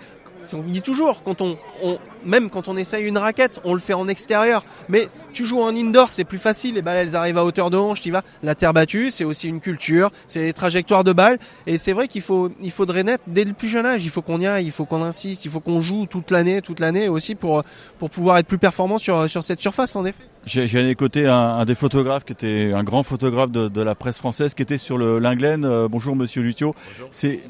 On 0.52 0.64
dit 0.64 0.82
toujours 0.82 1.22
quand 1.24 1.42
on, 1.42 1.58
on 1.84 2.00
même 2.26 2.50
quand 2.50 2.68
on 2.68 2.78
essaye 2.78 3.06
une 3.06 3.18
raquette, 3.18 3.60
on 3.64 3.74
le 3.74 3.80
fait 3.80 3.94
en 3.94 4.08
extérieur. 4.08 4.64
Mais 4.90 5.08
tu 5.34 5.46
joues 5.46 5.60
en 5.62 5.76
indoor, 5.76 6.12
c'est 6.12 6.24
plus 6.24 6.38
facile. 6.38 6.76
Les 6.76 6.82
balles, 6.82 7.08
elles 7.08 7.16
arrivent 7.16 7.38
à 7.38 7.46
hauteur 7.46 7.70
de 7.70 7.78
hanche, 7.78 8.02
tu 8.02 8.12
vas. 8.12 8.24
La 8.44 8.56
terre 8.56 8.74
battue, 8.74 9.12
c'est 9.12 9.24
aussi 9.24 9.48
une 9.48 9.60
culture, 9.60 10.10
c'est 10.28 10.42
les 10.42 10.54
trajectoires 10.54 11.04
de 11.04 11.14
balles. 11.14 11.40
Et 11.66 11.78
c'est 11.78 11.94
vrai 11.94 12.08
qu'il 12.08 12.22
faut, 12.22 12.50
il 12.62 12.72
faudrait 12.72 13.04
naître 13.04 13.24
dès 13.28 13.44
le 13.44 13.54
plus 13.54 13.68
jeune 13.68 13.86
âge. 13.86 14.04
Il 14.06 14.10
faut 14.10 14.22
qu'on 14.22 14.40
y 14.42 14.48
aille, 14.48 14.66
il 14.66 14.72
faut 14.72 14.86
qu'on 14.86 15.04
insiste, 15.04 15.46
il 15.46 15.52
faut 15.52 15.60
qu'on 15.60 15.82
joue 15.82 16.06
toute 16.06 16.32
l'année, 16.32 16.62
toute 16.62 16.80
l'année 16.80 17.10
aussi 17.10 17.36
pour 17.36 17.62
pour 18.00 18.10
pouvoir 18.10 18.38
être 18.38 18.48
plus 18.48 18.58
performant 18.58 18.98
sur 18.98 19.30
sur 19.30 19.44
cette 19.44 19.62
surface 19.62 19.96
en 19.96 20.06
effet. 20.06 20.24
J'ai 20.46 20.82
mes 20.82 20.96
côtés 20.96 21.28
un, 21.28 21.34
un 21.58 21.66
des 21.66 21.76
photographes 21.76 22.24
qui 22.24 22.32
était 22.32 22.72
un 22.74 22.84
grand 22.86 23.04
photographe 23.04 23.52
de, 23.52 23.68
de 23.68 23.82
la 23.82 23.96
presse 23.96 24.18
française 24.18 24.54
qui 24.54 24.62
était 24.62 24.78
sur 24.78 24.98
le 24.98 25.20
Linglen. 25.20 25.66
Euh, 25.66 25.90
bonjour 25.90 26.16
Monsieur 26.16 26.42
Lutio. 26.42 26.74
C'est 27.12 27.42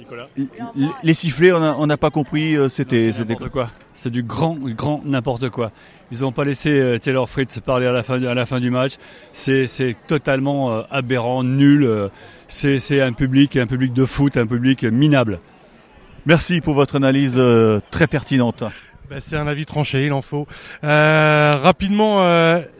les 1.03 1.13
sifflets, 1.13 1.51
on 1.51 1.61
a- 1.61 1.75
on 1.77 1.85
n'a 1.87 1.97
pas 1.97 2.09
compris. 2.09 2.55
euh, 2.55 2.69
C'était 2.69 3.11
quoi. 3.51 3.69
C'est 3.97 4.11
du 4.11 4.21
grand, 4.21 4.55
grand 4.59 5.01
n'importe 5.05 5.49
quoi. 5.49 5.71
Ils 6.11 6.19
n'ont 6.19 6.31
pas 6.31 6.45
laissé 6.45 6.69
euh, 6.69 6.99
Taylor 6.99 7.27
Fritz 7.27 7.59
parler 7.61 7.87
à 7.87 7.91
la 7.91 8.03
fin, 8.03 8.59
du- 8.59 8.69
match. 8.69 8.93
C'est, 9.33 9.95
totalement 10.05 10.71
euh, 10.71 10.81
aberrant, 10.91 11.43
nul. 11.43 11.83
euh, 11.83 12.09
c'est, 12.47 13.01
un 13.01 13.11
public, 13.11 13.57
un 13.57 13.65
public 13.65 13.93
de 13.93 14.05
foot, 14.05 14.37
un 14.37 14.45
public 14.45 14.83
minable. 14.83 15.39
Merci 16.27 16.61
pour 16.61 16.75
votre 16.75 16.97
analyse 16.97 17.41
très 17.89 18.05
pertinente. 18.05 18.63
Bah, 19.09 19.15
c'est 19.19 19.35
un 19.37 19.47
avis 19.47 19.65
tranché, 19.65 20.05
il 20.05 20.13
en 20.13 20.21
faut. 20.21 20.45
Rapidement, 20.83 22.21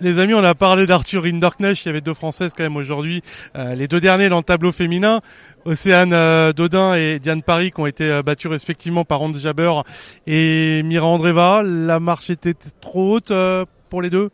les 0.02 0.20
amis, 0.20 0.34
on 0.34 0.44
a 0.44 0.54
parlé 0.54 0.86
d'Arthur 0.86 1.24
Rinderknecht. 1.24 1.84
Il 1.84 1.88
y 1.88 1.90
avait 1.90 2.02
deux 2.02 2.14
Françaises 2.14 2.52
quand 2.56 2.64
même 2.64 2.76
aujourd'hui. 2.76 3.24
Les 3.56 3.88
deux 3.88 4.02
derniers 4.02 4.28
dans 4.30 4.38
le 4.38 4.44
tableau 4.44 4.74
féminin. 4.74 5.22
Océane 5.68 6.14
euh, 6.14 6.54
Dodin 6.54 6.96
et 6.96 7.20
Diane 7.20 7.44
Paris 7.44 7.72
qui 7.72 7.82
ont 7.82 7.86
été 7.88 8.10
euh, 8.10 8.24
battues 8.24 8.48
respectivement 8.48 9.04
par 9.04 9.22
Hans 9.22 9.34
Jaber 9.34 9.82
et 10.26 10.82
Mira 10.84 11.06
Andreva. 11.06 11.62
La 11.62 12.00
marche 12.00 12.30
était 12.30 12.54
trop 12.80 13.16
haute 13.16 13.32
euh, 13.32 13.66
pour 13.90 14.02
les 14.02 14.10
deux? 14.10 14.30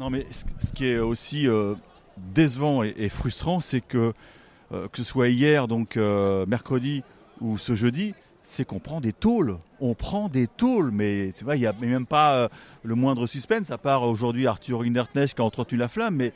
Non, 0.00 0.10
mais 0.10 0.26
ce 0.58 0.72
qui 0.72 0.86
est 0.86 0.98
aussi 0.98 1.46
décevant 2.16 2.82
et, 2.82 3.08
frustrant, 3.08 3.60
c'est 3.60 3.80
que 3.80 4.12
que 4.70 4.96
ce 4.96 5.04
soit 5.04 5.28
hier, 5.28 5.68
donc 5.68 5.94
mercredi 5.94 7.04
ou 7.40 7.58
ce 7.58 7.76
jeudi, 7.76 8.12
c'est 8.42 8.64
qu'on 8.64 8.80
prend 8.80 9.00
des 9.00 9.12
tôles. 9.12 9.56
On 9.78 9.94
prend 9.94 10.28
des 10.28 10.48
tôles, 10.48 10.90
mais 10.90 11.30
tu 11.36 11.44
vois, 11.44 11.54
il 11.54 11.60
n'y 11.60 11.66
a 11.66 11.72
même 11.80 12.06
pas 12.06 12.48
le 12.82 12.94
moindre 12.96 13.28
suspense, 13.28 13.70
à 13.70 13.78
part 13.78 14.02
aujourd'hui 14.02 14.48
Arthur 14.48 14.82
Hinderknecht 14.82 15.36
qui 15.36 15.40
a 15.40 15.44
entretenu 15.44 15.78
la 15.78 15.86
flamme, 15.86 16.16
mais 16.16 16.32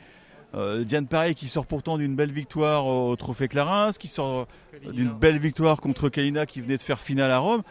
Diane 0.53 1.05
Paré 1.05 1.35
qui 1.35 1.47
sort 1.47 1.67
pourtant 1.67 1.97
d'une 1.97 2.15
belle 2.15 2.31
victoire 2.31 2.87
au 2.87 3.15
Trophée 3.15 3.47
Clarins, 3.47 3.91
qui 3.91 4.07
sort 4.07 4.47
d'une 4.91 5.11
belle 5.11 5.37
victoire 5.37 5.79
contre 5.79 6.09
Kalina 6.09 6.45
qui 6.45 6.61
venait 6.61 6.77
de 6.77 6.81
faire 6.81 6.99
finale 6.99 7.31
à 7.31 7.37
Rome. 7.37 7.61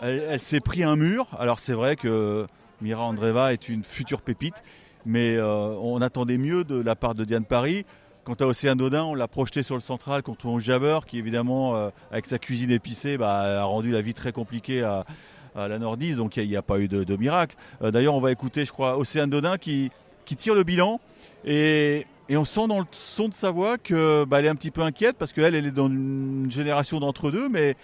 Elle, 0.00 0.40
s'est 0.40 0.60
pris 0.60 0.82
un 0.82 0.96
mur. 0.96 1.26
Alors 1.38 1.58
c'est 1.58 1.72
vrai 1.72 1.96
que 1.96 2.46
Mira 2.80 3.04
Andreva 3.04 3.52
est 3.52 3.68
une 3.68 3.82
future 3.82 4.20
pépite, 4.20 4.62
mais 5.04 5.36
euh, 5.36 5.68
on 5.80 6.02
attendait 6.02 6.38
mieux 6.38 6.64
de 6.64 6.76
la 6.76 6.94
part 6.94 7.14
de 7.14 7.24
Diane 7.24 7.44
Paris. 7.44 7.86
Quant 8.24 8.34
à 8.34 8.44
Océane 8.44 8.76
Dodin, 8.76 9.04
on 9.04 9.14
l'a 9.14 9.28
projeté 9.28 9.62
sur 9.62 9.76
le 9.76 9.80
central 9.80 10.22
contre 10.22 10.42
son 10.42 10.58
Jabber, 10.58 10.98
qui 11.06 11.18
évidemment, 11.18 11.76
euh, 11.76 11.90
avec 12.10 12.26
sa 12.26 12.38
cuisine 12.38 12.72
épicée, 12.72 13.16
bah, 13.16 13.60
a 13.60 13.64
rendu 13.64 13.92
la 13.92 14.00
vie 14.00 14.14
très 14.14 14.32
compliquée 14.32 14.82
à, 14.82 15.04
la 15.54 15.78
Nordise, 15.78 16.18
donc 16.18 16.36
il 16.36 16.46
n'y 16.46 16.56
a, 16.56 16.60
pas 16.60 16.80
eu 16.80 16.86
de, 16.86 17.16
miracle. 17.16 17.56
Euh, 17.80 17.90
d'ailleurs, 17.90 18.12
on 18.12 18.20
va 18.20 18.30
écouter, 18.30 18.66
je 18.66 18.72
crois, 18.72 18.98
Océane 18.98 19.30
Dodin 19.30 19.56
qui, 19.56 19.90
qui 20.26 20.36
tire 20.36 20.54
le 20.54 20.64
bilan. 20.64 21.00
Et, 21.46 22.04
on 22.30 22.44
sent 22.44 22.66
dans 22.68 22.80
le 22.80 22.86
son 22.90 23.28
de 23.28 23.34
sa 23.34 23.50
voix 23.50 23.78
qu'elle 23.78 24.24
bah, 24.26 24.42
est 24.42 24.48
un 24.48 24.56
petit 24.56 24.70
peu 24.70 24.80
inquiète 24.80 25.16
parce 25.18 25.32
qu'elle, 25.32 25.54
elle 25.54 25.66
est 25.66 25.70
dans 25.70 25.86
une 25.86 26.46
génération 26.50 26.98
d'entre-deux, 26.98 27.48
mais 27.48 27.76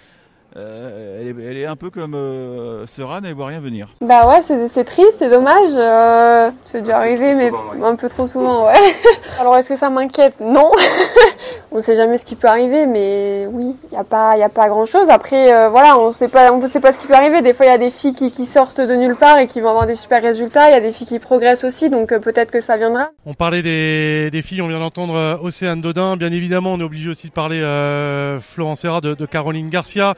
euh, 0.56 1.30
elle, 1.30 1.56
est, 1.56 1.64
un 1.64 1.76
peu 1.76 1.88
comme 1.88 2.14
euh, 2.14 2.86
Seran, 2.86 3.20
elle 3.24 3.34
voit 3.34 3.46
rien 3.46 3.60
venir. 3.60 3.88
Bah 4.02 4.28
ouais, 4.28 4.42
c'est 4.42 4.84
triste, 4.84 5.14
c'est 5.18 5.30
dommage. 5.30 5.70
Euh, 5.76 6.50
c'est 6.64 6.82
déjà 6.82 6.98
arrivé, 6.98 7.34
mais 7.34 7.50
un 7.82 7.96
peu 7.96 8.08
trop 8.10 8.26
souvent, 8.26 8.66
ouais. 8.66 8.94
Alors 9.40 9.56
est-ce 9.56 9.70
que 9.70 9.76
ça 9.76 9.88
m'inquiète? 9.88 10.34
Non. 10.40 10.70
on 11.70 11.78
ne 11.78 11.82
sait 11.82 11.96
jamais 11.96 12.18
ce 12.18 12.24
qui 12.24 12.34
peut 12.34 12.48
arriver, 12.48 12.86
mais 12.86 13.46
oui, 13.50 13.76
il 13.84 13.90
n'y 13.90 13.96
a 13.96 14.04
pas, 14.04 14.32
a 14.32 14.48
pas 14.48 14.68
grand-chose. 14.68 15.08
Après, 15.08 15.52
euh, 15.52 15.68
voilà, 15.68 15.98
on 15.98 16.08
on 16.08 16.12
sait 16.12 16.28
pas 16.28 16.92
ce 16.92 16.98
qui 16.98 17.06
peut 17.06 17.14
arriver. 17.14 17.42
Des 17.42 17.54
fois, 17.54 17.66
il 17.66 17.70
y 17.70 17.72
a 17.72 17.78
des 17.78 17.90
filles 17.90 18.14
qui, 18.14 18.46
sortent 18.46 18.80
de 18.80 18.94
nulle 18.94 19.16
part 19.16 19.38
et 19.38 19.46
qui 19.46 19.60
vont 19.60 19.70
avoir 19.70 19.86
des 19.86 19.94
super 19.94 20.22
résultats. 20.22 20.68
Il 20.68 20.72
y 20.72 20.76
a 20.76 20.80
des 20.80 20.92
filles 20.92 21.06
qui 21.06 21.18
progressent 21.18 21.64
aussi, 21.64 21.90
donc 21.90 22.16
peut-être 22.18 22.50
que 22.50 22.60
ça 22.60 22.76
viendra. 22.76 23.10
On 23.24 23.34
parlait 23.34 23.62
des, 23.62 24.42
filles, 24.42 24.62
on 24.62 24.68
vient 24.68 24.80
d'entendre 24.80 25.40
Océane 25.42 25.80
Dodin. 25.80 26.16
Bien 26.16 26.32
évidemment, 26.32 26.72
on 26.72 26.80
est 26.80 26.84
obligé 26.84 27.08
aussi 27.08 27.28
de 27.28 27.32
parler 27.32 27.60
Florence 28.40 28.80
Serra 28.80 29.00
de, 29.00 29.14
de 29.14 29.26
Caroline 29.26 29.70
Garcia 29.70 30.14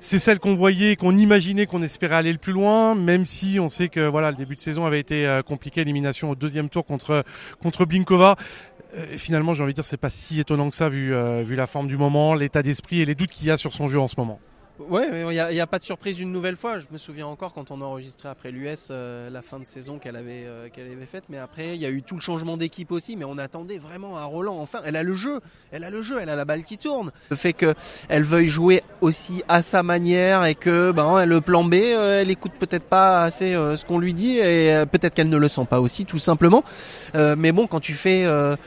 c'est 0.00 0.18
celle 0.18 0.38
qu'on 0.38 0.54
voyait, 0.54 0.96
qu'on 0.96 1.16
imaginait, 1.16 1.66
qu'on 1.66 1.82
espérait 1.82 2.16
aller 2.16 2.32
le 2.32 2.38
plus 2.38 2.52
loin, 2.52 2.94
même 2.94 3.24
si 3.24 3.58
on 3.58 3.68
sait 3.68 3.88
que 3.88 4.06
voilà 4.06 4.30
le 4.30 4.36
début 4.36 4.54
de 4.54 4.60
saison 4.60 4.84
avait 4.86 5.00
été 5.00 5.26
euh, 5.26 5.42
compliqué, 5.42 5.80
élimination 5.80 6.30
au 6.30 6.34
deuxième 6.34 6.68
tour 6.68 6.84
contre 6.84 7.24
contre 7.62 7.84
Blinkova. 7.84 8.36
Euh, 8.94 9.16
finalement, 9.16 9.54
j'ai 9.54 9.62
envie 9.62 9.72
de 9.72 9.76
dire, 9.76 9.84
c'est 9.84 9.96
pas 9.96 10.10
si 10.10 10.40
étonnant 10.40 10.70
que 10.70 10.76
ça 10.76 10.88
vu 10.88 11.14
euh, 11.14 11.42
vu 11.42 11.56
la 11.56 11.66
forme 11.66 11.88
du 11.88 11.96
moment, 11.96 12.34
l'état 12.34 12.62
d'esprit 12.62 13.00
et 13.00 13.04
les 13.04 13.14
doutes 13.14 13.30
qu'il 13.30 13.46
y 13.46 13.50
a 13.50 13.56
sur 13.56 13.72
son 13.72 13.88
jeu 13.88 13.98
en 13.98 14.08
ce 14.08 14.14
moment. 14.18 14.40
Ouais, 14.78 15.08
il 15.10 15.54
n'y 15.54 15.60
a, 15.60 15.66
pas 15.66 15.78
de 15.78 15.84
surprise 15.84 16.20
une 16.20 16.30
nouvelle 16.30 16.56
fois. 16.56 16.78
Je 16.78 16.86
me 16.90 16.98
souviens 16.98 17.26
encore 17.26 17.54
quand 17.54 17.70
on 17.70 17.80
a 17.80 17.84
enregistré 17.84 18.28
après 18.28 18.50
l'US 18.50 18.88
euh, 18.90 19.30
la 19.30 19.40
fin 19.40 19.58
de 19.58 19.64
saison 19.64 19.98
qu'elle 19.98 20.16
avait, 20.16 20.44
euh, 20.44 20.68
qu'elle 20.68 20.92
avait 20.92 21.06
faite. 21.06 21.24
Mais 21.30 21.38
après, 21.38 21.74
il 21.74 21.80
y 21.80 21.86
a 21.86 21.90
eu 21.90 22.02
tout 22.02 22.14
le 22.14 22.20
changement 22.20 22.58
d'équipe 22.58 22.92
aussi. 22.92 23.16
Mais 23.16 23.24
on 23.24 23.38
attendait 23.38 23.78
vraiment 23.78 24.18
à 24.18 24.24
Roland. 24.24 24.58
Enfin, 24.60 24.80
elle 24.84 24.96
a 24.96 25.02
le 25.02 25.14
jeu. 25.14 25.40
Elle 25.72 25.82
a 25.82 25.88
le 25.88 26.02
jeu. 26.02 26.18
Elle 26.20 26.28
a 26.28 26.36
la 26.36 26.44
balle 26.44 26.62
qui 26.62 26.76
tourne. 26.76 27.10
Le 27.30 27.36
fait 27.36 27.54
qu'elle 27.54 28.22
veuille 28.22 28.48
jouer 28.48 28.82
aussi 29.00 29.42
à 29.48 29.62
sa 29.62 29.82
manière 29.82 30.44
et 30.44 30.54
que 30.54 30.92
ben, 30.92 31.24
le 31.24 31.40
plan 31.40 31.64
B, 31.64 31.74
euh, 31.74 32.20
elle 32.20 32.30
écoute 32.30 32.52
peut-être 32.58 32.84
pas 32.84 33.22
assez 33.22 33.52
ce 33.54 33.84
qu'on 33.84 33.98
lui 33.98 34.12
dit 34.12 34.38
et 34.38 34.84
peut-être 34.90 35.14
qu'elle 35.14 35.30
ne 35.30 35.38
le 35.38 35.48
sent 35.48 35.66
pas 35.68 35.80
aussi, 35.80 36.04
tout 36.04 36.18
simplement. 36.18 36.62
mais 37.14 37.52
bon, 37.52 37.66
quand 37.66 37.80
tu 37.80 37.94
fais, 37.94 38.26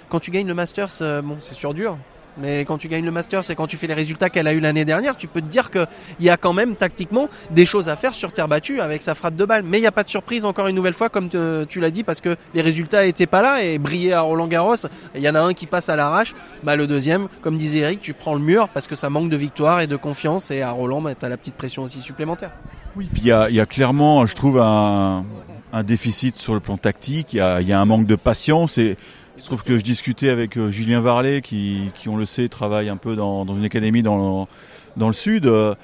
quand 0.09 0.19
tu 0.19 0.31
gagnes 0.31 0.47
le 0.47 0.53
Masters, 0.53 1.21
bon, 1.23 1.37
c'est 1.39 1.55
sûr 1.55 1.73
dur. 1.73 1.97
Mais 2.41 2.61
quand 2.65 2.77
tu 2.77 2.87
gagnes 2.87 3.05
le 3.05 3.11
Master, 3.11 3.43
c'est 3.43 3.55
quand 3.55 3.67
tu 3.67 3.77
fais 3.77 3.87
les 3.87 3.93
résultats 3.93 4.29
qu'elle 4.29 4.47
a 4.47 4.53
eu 4.53 4.59
l'année 4.59 4.85
dernière, 4.85 5.17
tu 5.17 5.27
peux 5.27 5.41
te 5.41 5.47
dire 5.47 5.69
qu'il 5.71 5.87
y 6.19 6.29
a 6.29 6.37
quand 6.37 6.53
même 6.53 6.75
tactiquement 6.75 7.27
des 7.51 7.65
choses 7.65 7.89
à 7.89 7.95
faire 7.95 8.15
sur 8.15 8.31
terre 8.31 8.47
battue 8.47 8.81
avec 8.81 9.01
sa 9.01 9.15
frappe 9.15 9.35
de 9.35 9.45
balle. 9.45 9.63
Mais 9.63 9.77
il 9.77 9.81
n'y 9.81 9.87
a 9.87 9.91
pas 9.91 10.03
de 10.03 10.09
surprise 10.09 10.45
encore 10.45 10.67
une 10.67 10.75
nouvelle 10.75 10.93
fois, 10.93 11.09
comme 11.09 11.27
tu 11.29 11.79
l'as 11.79 11.91
dit, 11.91 12.03
parce 12.03 12.21
que 12.21 12.35
les 12.53 12.61
résultats 12.61 13.05
étaient 13.05 13.27
pas 13.27 13.41
là 13.41 13.63
et 13.63 13.77
briller 13.77 14.13
à 14.13 14.21
Roland 14.21 14.47
Garros, 14.47 14.75
il 15.15 15.21
y 15.21 15.29
en 15.29 15.35
a 15.35 15.41
un 15.41 15.53
qui 15.53 15.65
passe 15.65 15.89
à 15.89 15.95
l'arrache, 15.95 16.33
bah 16.63 16.75
le 16.75 16.87
deuxième, 16.87 17.27
comme 17.41 17.57
disait 17.57 17.79
Eric, 17.79 18.01
tu 18.01 18.13
prends 18.13 18.33
le 18.33 18.39
mur 18.39 18.69
parce 18.69 18.87
que 18.87 18.95
ça 18.95 19.09
manque 19.09 19.29
de 19.29 19.37
victoire 19.37 19.81
et 19.81 19.87
de 19.87 19.95
confiance 19.95 20.51
et 20.51 20.61
à 20.61 20.71
Roland, 20.71 21.01
bah, 21.01 21.15
tu 21.15 21.25
as 21.25 21.29
la 21.29 21.37
petite 21.37 21.55
pression 21.55 21.83
aussi 21.83 21.99
supplémentaire. 21.99 22.51
Oui, 22.95 23.09
puis 23.11 23.23
il 23.23 23.27
y 23.27 23.31
a, 23.31 23.65
clairement, 23.65 24.25
je 24.25 24.35
trouve, 24.35 24.59
un, 24.59 25.23
déficit 25.83 26.37
sur 26.37 26.53
le 26.53 26.59
plan 26.59 26.77
tactique, 26.77 27.33
il 27.33 27.37
y 27.37 27.41
a, 27.41 27.61
y 27.61 27.71
a 27.71 27.79
un 27.79 27.85
manque 27.85 28.07
de 28.07 28.15
patience 28.15 28.77
et 28.77 28.97
il 29.39 29.41
se 29.41 29.45
trouve 29.45 29.63
que 29.63 29.77
je 29.77 29.83
discutais 29.83 30.29
avec 30.29 30.57
euh, 30.57 30.69
Julien 30.69 30.99
Varlet, 30.99 31.41
qui, 31.41 31.91
qui, 31.95 32.09
on 32.09 32.17
le 32.17 32.25
sait, 32.25 32.49
travaille 32.49 32.89
un 32.89 32.97
peu 32.97 33.15
dans, 33.15 33.45
dans 33.45 33.55
une 33.55 33.63
académie 33.63 34.01
dans 34.01 34.17
le, 34.41 34.45
dans 34.97 35.07
le 35.07 35.13
sud. 35.13 35.45
Euh, 35.45 35.75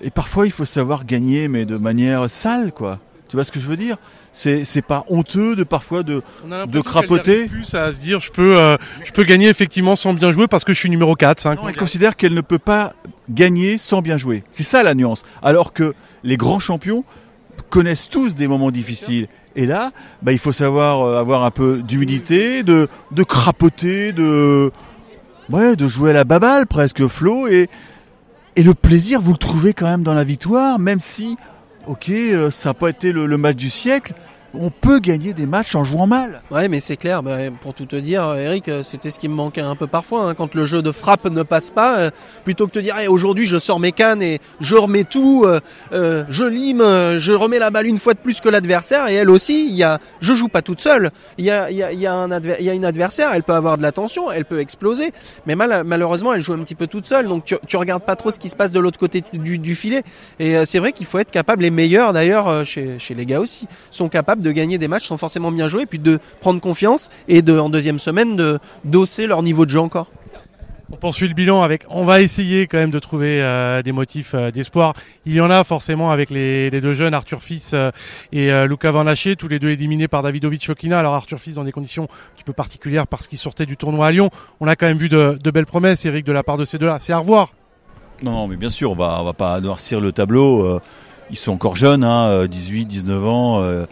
et 0.00 0.10
parfois, 0.10 0.46
il 0.46 0.50
faut 0.50 0.64
savoir 0.64 1.04
gagner, 1.04 1.46
mais 1.46 1.66
de 1.66 1.76
manière 1.76 2.30
sale, 2.30 2.72
quoi. 2.72 3.00
Tu 3.28 3.36
vois 3.36 3.44
ce 3.44 3.52
que 3.52 3.60
je 3.60 3.68
veux 3.68 3.76
dire? 3.76 3.98
C'est 4.32 4.64
c'est 4.64 4.82
pas 4.82 5.04
honteux 5.08 5.56
de 5.56 5.64
parfois 5.64 6.02
de 6.02 6.22
de 6.66 6.80
crapoter. 6.80 7.48
Plus 7.48 7.74
à 7.74 7.92
se 7.92 7.98
dire 7.98 8.20
je 8.20 8.30
peux 8.30 8.58
euh, 8.58 8.76
je 9.04 9.12
peux 9.12 9.24
gagner 9.24 9.48
effectivement 9.48 9.96
sans 9.96 10.12
bien 10.12 10.32
jouer 10.32 10.48
parce 10.48 10.64
que 10.64 10.74
je 10.74 10.78
suis 10.78 10.90
numéro 10.90 11.14
4 11.14 11.40
5. 11.40 11.58
elle 11.66 11.76
considère 11.76 12.16
qu'elle 12.16 12.34
ne 12.34 12.42
peut 12.42 12.58
pas 12.58 12.92
gagner 13.30 13.78
sans 13.78 14.02
bien 14.02 14.18
jouer. 14.18 14.44
C'est 14.50 14.64
ça 14.64 14.82
la 14.82 14.94
nuance. 14.94 15.22
Alors 15.42 15.72
que 15.72 15.94
les 16.24 16.36
grands 16.36 16.58
champions 16.58 17.04
connaissent 17.70 18.08
tous 18.10 18.34
des 18.34 18.48
moments 18.48 18.70
difficiles 18.70 19.28
et 19.56 19.66
là, 19.66 19.92
bah, 20.22 20.32
il 20.32 20.38
faut 20.38 20.52
savoir 20.52 21.02
euh, 21.02 21.18
avoir 21.18 21.44
un 21.44 21.50
peu 21.50 21.82
d'humilité, 21.82 22.62
de, 22.62 22.88
de 23.10 23.22
crapoter, 23.22 24.12
de, 24.12 24.70
ouais, 25.50 25.76
de 25.76 25.88
jouer 25.88 26.10
à 26.10 26.14
la 26.14 26.24
baballe 26.24 26.66
presque, 26.66 27.06
Flo. 27.06 27.48
Et, 27.48 27.68
le 28.56 28.74
plaisir, 28.74 29.20
vous 29.20 29.32
le 29.32 29.38
trouvez 29.38 29.72
quand 29.72 29.86
même 29.86 30.02
dans 30.02 30.14
la 30.14 30.24
victoire, 30.24 30.78
même 30.78 31.00
si, 31.00 31.38
ok, 31.86 32.10
euh, 32.10 32.50
ça 32.50 32.70
n'a 32.70 32.74
pas 32.74 32.90
été 32.90 33.12
le 33.12 33.38
match 33.38 33.56
du 33.56 33.70
siècle 33.70 34.14
on 34.54 34.70
peut 34.70 34.98
gagner 34.98 35.32
des 35.32 35.46
matchs 35.46 35.74
en 35.74 35.84
jouant 35.84 36.06
mal. 36.06 36.42
Ouais, 36.50 36.68
mais 36.68 36.80
c'est 36.80 36.96
clair. 36.96 37.22
Bah, 37.22 37.38
pour 37.60 37.74
tout 37.74 37.86
te 37.86 37.96
dire, 37.96 38.34
Eric, 38.34 38.68
euh, 38.68 38.82
c'était 38.82 39.10
ce 39.10 39.18
qui 39.18 39.28
me 39.28 39.34
manquait 39.34 39.60
un 39.60 39.76
peu 39.76 39.86
parfois. 39.86 40.28
Hein, 40.28 40.34
quand 40.34 40.54
le 40.54 40.64
jeu 40.64 40.82
de 40.82 40.92
frappe 40.92 41.30
ne 41.30 41.42
passe 41.42 41.70
pas, 41.70 41.98
euh, 41.98 42.10
plutôt 42.44 42.66
que 42.66 42.72
de 42.72 42.80
dire 42.80 42.96
aujourd'hui 43.08 43.46
je 43.46 43.58
sors 43.58 43.80
mes 43.80 43.92
cannes 43.92 44.22
et 44.22 44.40
je 44.60 44.76
remets 44.76 45.04
tout, 45.04 45.46
euh, 45.46 46.24
je 46.28 46.44
lime, 46.44 46.82
je 47.16 47.32
remets 47.32 47.58
la 47.58 47.70
balle 47.70 47.86
une 47.86 47.98
fois 47.98 48.14
de 48.14 48.18
plus 48.18 48.40
que 48.40 48.48
l'adversaire. 48.48 49.08
Et 49.08 49.14
elle 49.14 49.30
aussi, 49.30 49.66
il 49.66 49.74
y 49.74 49.82
a, 49.82 49.98
je 50.20 50.34
joue 50.34 50.48
pas 50.48 50.62
toute 50.62 50.80
seule. 50.80 51.10
Il 51.38 51.44
y 51.44 51.50
a, 51.50 51.70
il 51.70 51.76
y 51.76 51.82
a, 51.82 51.92
y 51.92 52.06
a, 52.06 52.40
y 52.60 52.70
a 52.70 52.74
une 52.74 52.84
adversaire. 52.84 53.30
Elle 53.32 53.42
peut 53.42 53.54
avoir 53.54 53.78
de 53.78 53.82
la 53.82 53.92
tension, 53.92 54.30
elle 54.30 54.44
peut 54.44 54.60
exploser. 54.60 55.12
Mais 55.46 55.54
mal, 55.54 55.82
malheureusement, 55.84 56.34
elle 56.34 56.42
joue 56.42 56.52
un 56.52 56.62
petit 56.62 56.74
peu 56.74 56.86
toute 56.86 57.06
seule. 57.06 57.26
Donc 57.26 57.44
tu, 57.44 57.56
tu 57.66 57.76
regardes 57.76 58.04
pas 58.04 58.16
trop 58.16 58.30
ce 58.30 58.38
qui 58.38 58.48
se 58.48 58.56
passe 58.56 58.72
de 58.72 58.80
l'autre 58.80 58.98
côté 58.98 59.24
du, 59.32 59.58
du, 59.58 59.74
filet. 59.74 60.02
Et 60.38 60.66
c'est 60.66 60.78
vrai 60.78 60.92
qu'il 60.92 61.06
faut 61.06 61.18
être 61.18 61.30
capable. 61.30 61.62
Les 61.62 61.70
meilleurs, 61.70 62.12
d'ailleurs, 62.12 62.66
chez, 62.66 62.98
chez 62.98 63.14
les 63.14 63.24
gars 63.24 63.40
aussi, 63.40 63.66
sont 63.90 64.08
capables 64.08 64.41
de 64.42 64.52
gagner 64.52 64.78
des 64.78 64.88
matchs 64.88 65.06
sans 65.06 65.16
forcément 65.16 65.50
bien 65.50 65.68
jouer, 65.68 65.86
puis 65.86 65.98
de 65.98 66.18
prendre 66.40 66.60
confiance 66.60 67.10
et 67.28 67.42
de, 67.42 67.58
en 67.58 67.70
deuxième 67.70 67.98
semaine, 67.98 68.36
de 68.36 68.58
d'osser 68.84 69.26
leur 69.26 69.42
niveau 69.42 69.64
de 69.64 69.70
jeu 69.70 69.80
encore. 69.80 70.08
On 70.92 70.96
poursuit 70.96 71.26
le 71.26 71.32
bilan 71.32 71.62
avec. 71.62 71.84
On 71.88 72.04
va 72.04 72.20
essayer 72.20 72.66
quand 72.66 72.76
même 72.76 72.90
de 72.90 72.98
trouver 72.98 73.42
euh, 73.42 73.80
des 73.80 73.92
motifs 73.92 74.34
euh, 74.34 74.50
d'espoir. 74.50 74.92
Il 75.24 75.32
y 75.32 75.40
en 75.40 75.48
a 75.48 75.64
forcément 75.64 76.10
avec 76.10 76.28
les, 76.28 76.68
les 76.68 76.82
deux 76.82 76.92
jeunes, 76.92 77.14
Arthur 77.14 77.42
Fils 77.42 77.70
euh, 77.72 77.90
et 78.30 78.50
Luca 78.66 78.90
Van 78.90 79.06
Haché, 79.06 79.34
tous 79.34 79.48
les 79.48 79.58
deux 79.58 79.70
éliminés 79.70 80.06
par 80.06 80.22
Davidovic 80.22 80.66
Fokina. 80.66 80.98
Alors 80.98 81.14
Arthur 81.14 81.40
Fils 81.40 81.54
dans 81.54 81.64
des 81.64 81.72
conditions 81.72 82.04
un 82.04 82.36
petit 82.36 82.44
peu 82.44 82.52
particulières 82.52 83.06
parce 83.06 83.26
qu'il 83.26 83.38
sortait 83.38 83.64
du 83.64 83.78
tournoi 83.78 84.08
à 84.08 84.12
Lyon. 84.12 84.28
On 84.60 84.68
a 84.68 84.76
quand 84.76 84.84
même 84.84 84.98
vu 84.98 85.08
de, 85.08 85.38
de 85.42 85.50
belles 85.50 85.64
promesses, 85.64 86.04
Eric, 86.04 86.26
de 86.26 86.32
la 86.32 86.42
part 86.42 86.58
de 86.58 86.66
ces 86.66 86.76
deux-là. 86.76 86.98
C'est 87.00 87.14
à 87.14 87.18
revoir. 87.18 87.54
Non, 88.22 88.46
mais 88.46 88.56
bien 88.56 88.70
sûr, 88.70 88.90
on 88.90 88.94
va, 88.94 89.16
on 89.18 89.24
va 89.24 89.32
pas 89.32 89.58
noircir 89.62 89.98
le 89.98 90.12
tableau. 90.12 90.78
Ils 91.30 91.38
sont 91.38 91.52
encore 91.52 91.74
jeunes, 91.74 92.04
hein, 92.04 92.46
18, 92.46 92.84
19 92.84 93.26
ans 93.26 93.86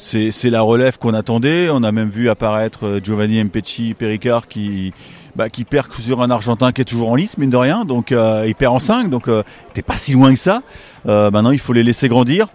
c'est 0.00 0.50
la 0.50 0.62
relève 0.62 0.98
qu'on 0.98 1.14
attendait. 1.14 1.68
On 1.70 1.82
a 1.82 1.92
même 1.92 2.08
vu 2.08 2.28
apparaître 2.28 2.86
euh, 2.86 3.00
Giovanni 3.02 3.42
Mpecci 3.44 3.94
Pericard 3.94 4.48
qui 4.48 4.92
bah, 5.36 5.48
qui 5.48 5.64
perd 5.64 5.92
sur 5.92 6.22
un 6.22 6.30
Argentin 6.30 6.72
qui 6.72 6.80
est 6.80 6.84
toujours 6.84 7.10
en 7.10 7.14
lice, 7.14 7.38
mine 7.38 7.50
de 7.50 7.56
rien. 7.56 7.84
Donc 7.84 8.12
euh, 8.12 8.44
il 8.46 8.54
perd 8.54 8.74
en 8.74 8.78
5, 8.78 9.10
donc 9.10 9.28
euh, 9.28 9.42
t'es 9.74 9.82
pas 9.82 9.96
si 9.96 10.12
loin 10.12 10.32
que 10.32 10.38
ça. 10.38 10.62
Euh, 11.06 11.30
maintenant, 11.30 11.50
il 11.50 11.58
faut 11.58 11.72
les 11.72 11.82
laisser 11.82 12.08
grandir. 12.08 12.48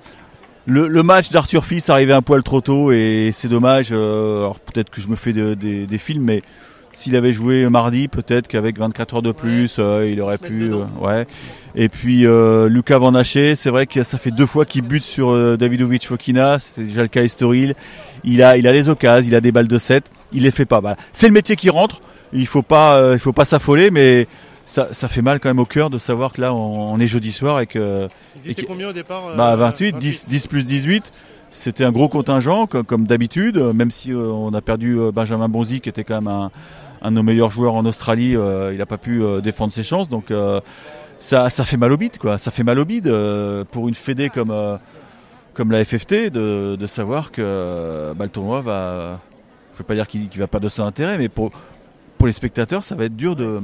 Le, 0.68 1.04
match 1.04 1.30
d'Arthur 1.30 1.64
Fils 1.64 1.90
arrivait 1.90 2.14
un 2.14 2.24
poil 2.24 2.42
trop 2.42 2.60
tôt 2.60 2.92
et 2.92 3.30
c'est 3.34 3.48
dommage. 3.48 3.92
alors 3.92 4.60
peut-être 4.60 4.90
que 4.90 5.00
je 5.00 5.08
me 5.08 5.16
fais 5.16 5.32
des 5.32 5.98
films, 6.00 6.24
mais 6.24 6.42
s'il 6.96 7.16
avait 7.16 7.34
joué 7.34 7.68
mardi, 7.70 8.08
peut-être 8.08 8.48
qu'avec 8.48 8.78
24 8.78 9.16
heures 9.16 9.22
de 9.22 9.32
plus, 9.32 9.78
euh, 9.80 10.10
il 10.10 10.22
aurait 10.22 10.38
pu. 10.38 10.72
Euh, 10.72 10.86
ouais. 11.02 11.28
Et 11.76 11.90
puis 11.90 12.26
euh, 12.26 12.70
Lucas 12.70 12.98
Van 13.00 13.14
Haché, 13.14 13.56
c'est 13.56 13.70
vrai 13.70 13.86
que 13.86 14.04
ça 14.04 14.18
fait 14.18 14.32
deux 14.32 14.46
fois 14.46 14.66
qu'il 14.66 14.82
bute 14.82 15.04
sur 15.04 15.58
Davidovic 15.58 16.08
Fokina. 16.08 16.60
C'est 16.60 16.86
déjà 16.86 17.02
le 17.02 17.08
cas 17.08 17.24
Estoril. 17.24 17.76
Il 18.24 18.42
a, 18.42 18.58
il 18.58 18.68
a 18.68 18.72
les 18.72 18.90
occasions, 18.90 19.30
il 19.30 19.36
a 19.36 19.42
des 19.42 19.52
balles 19.52 19.68
de 19.68 19.78
7. 19.78 20.10
Il 20.32 20.44
les 20.44 20.52
fait 20.52 20.66
pas. 20.66 20.80
Voilà. 20.80 20.96
C'est 21.12 21.28
le 21.28 21.34
métier 21.34 21.56
qui 21.56 21.70
rentre. 21.70 22.02
Il 22.34 22.48
faut 22.48 22.64
pas, 22.64 23.12
il 23.14 23.20
faut 23.20 23.34
pas 23.34 23.46
s'affoler, 23.46 23.92
mais 23.92 24.28
ça, 24.66 24.90
ça 24.92 25.08
fait 25.08 25.22
mal 25.22 25.40
quand 25.40 25.50
même 25.50 25.60
au 25.60 25.66
cœur 25.66 25.90
de 25.90 25.98
savoir 25.98 26.34
que 26.34 26.42
là 26.42 26.54
on, 26.54 27.00
est 27.00 27.08
jeudi 27.08 27.32
soir 27.32 27.60
et 27.60 27.68
que. 27.68 28.08
Ils 28.38 28.52
étaient 28.52 28.64
combien 28.64 28.90
au 28.90 28.94
départ 28.94 29.36
Bah 29.36 29.56
28, 29.56 29.98
10, 29.98 30.26
10 30.28 30.48
plus 30.48 30.66
18. 30.66 31.12
C'était 31.52 31.84
un 31.86 31.92
gros 31.92 32.10
contingent 32.10 32.68
comme, 32.68 32.86
comme 32.86 33.08
d'habitude, 33.08 33.58
même 33.58 33.92
si 33.92 34.14
on 34.14 34.54
a 34.54 34.62
perdu 34.62 34.98
Benjamin 35.14 35.48
Bonzi 35.48 35.82
qui 35.82 35.90
était 35.90 36.04
quand 36.04 36.16
même 36.16 36.28
un, 36.28 36.52
un 37.02 37.12
de 37.12 37.16
nos 37.16 37.24
meilleurs 37.24 37.52
joueurs 37.52 37.76
en 37.76 37.86
Australie, 37.86 38.32
il 38.32 38.78
n'a 38.78 38.86
pas 38.86 38.98
pu 38.98 39.22
défendre 39.42 39.72
ses 39.72 39.84
chances. 39.84 40.10
Donc 40.10 40.34
ça, 41.20 41.50
ça 41.50 41.64
fait 41.64 41.78
mal 41.78 41.94
au 41.94 41.98
bide, 41.98 42.18
quoi. 42.18 42.38
Ça 42.38 42.52
fait 42.52 42.64
mal 42.64 42.78
au 42.78 42.86
bide 42.86 43.14
pour 43.72 43.88
une 43.88 43.96
fédé 43.96 44.30
comme 44.30 44.54
comme 45.56 45.72
la 45.72 45.84
FFT 45.84 46.30
de, 46.30 46.76
de 46.76 46.88
savoir 46.88 47.32
que 47.32 48.14
bah, 48.16 48.26
le 48.26 48.30
tournoi 48.30 48.62
va, 48.62 49.22
je 49.74 49.80
veux 49.80 49.86
pas 49.86 49.96
dire 49.96 50.06
qu'il 50.06 50.24
ne 50.24 50.38
va 50.38 50.48
pas 50.48 50.60
de 50.60 50.70
son 50.70 50.84
intérêt, 50.84 51.18
mais 51.18 51.30
pour 51.30 51.52
pour 52.18 52.28
les 52.28 52.34
spectateurs, 52.34 52.84
ça 52.84 52.96
va 52.96 53.06
être 53.06 53.16
dur 53.16 53.36
de 53.36 53.62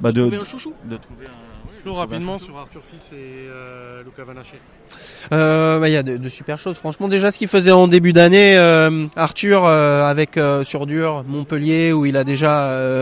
bah, 0.00 0.12
de, 0.12 0.22
trouver 0.22 0.36
un 0.36 0.44
chouchou. 0.44 0.72
De 0.84 0.96
trouver 0.96 1.26
un 1.26 1.69
Flo, 1.82 1.94
rapidement 1.94 2.38
sur 2.38 2.56
Arthur 2.58 2.82
Fils 2.82 3.10
et 3.12 3.48
euh, 3.48 4.02
Luca 4.02 4.24
Vanaché. 4.24 4.58
Euh, 5.32 5.78
bah, 5.78 5.88
il 5.88 5.92
y 5.92 5.96
a 5.96 6.02
de, 6.02 6.16
de, 6.16 6.28
super 6.28 6.58
choses. 6.58 6.76
Franchement, 6.76 7.08
déjà 7.08 7.30
ce 7.30 7.38
qu'il 7.38 7.48
faisait 7.48 7.70
en 7.70 7.88
début 7.88 8.12
d'année, 8.12 8.56
euh, 8.56 9.06
Arthur 9.16 9.64
euh, 9.64 10.04
avec 10.04 10.36
euh, 10.36 10.64
sur 10.64 10.86
dur 10.86 11.24
Montpellier 11.26 11.92
où 11.92 12.06
il 12.06 12.16
a 12.16 12.24
déjà 12.24 12.50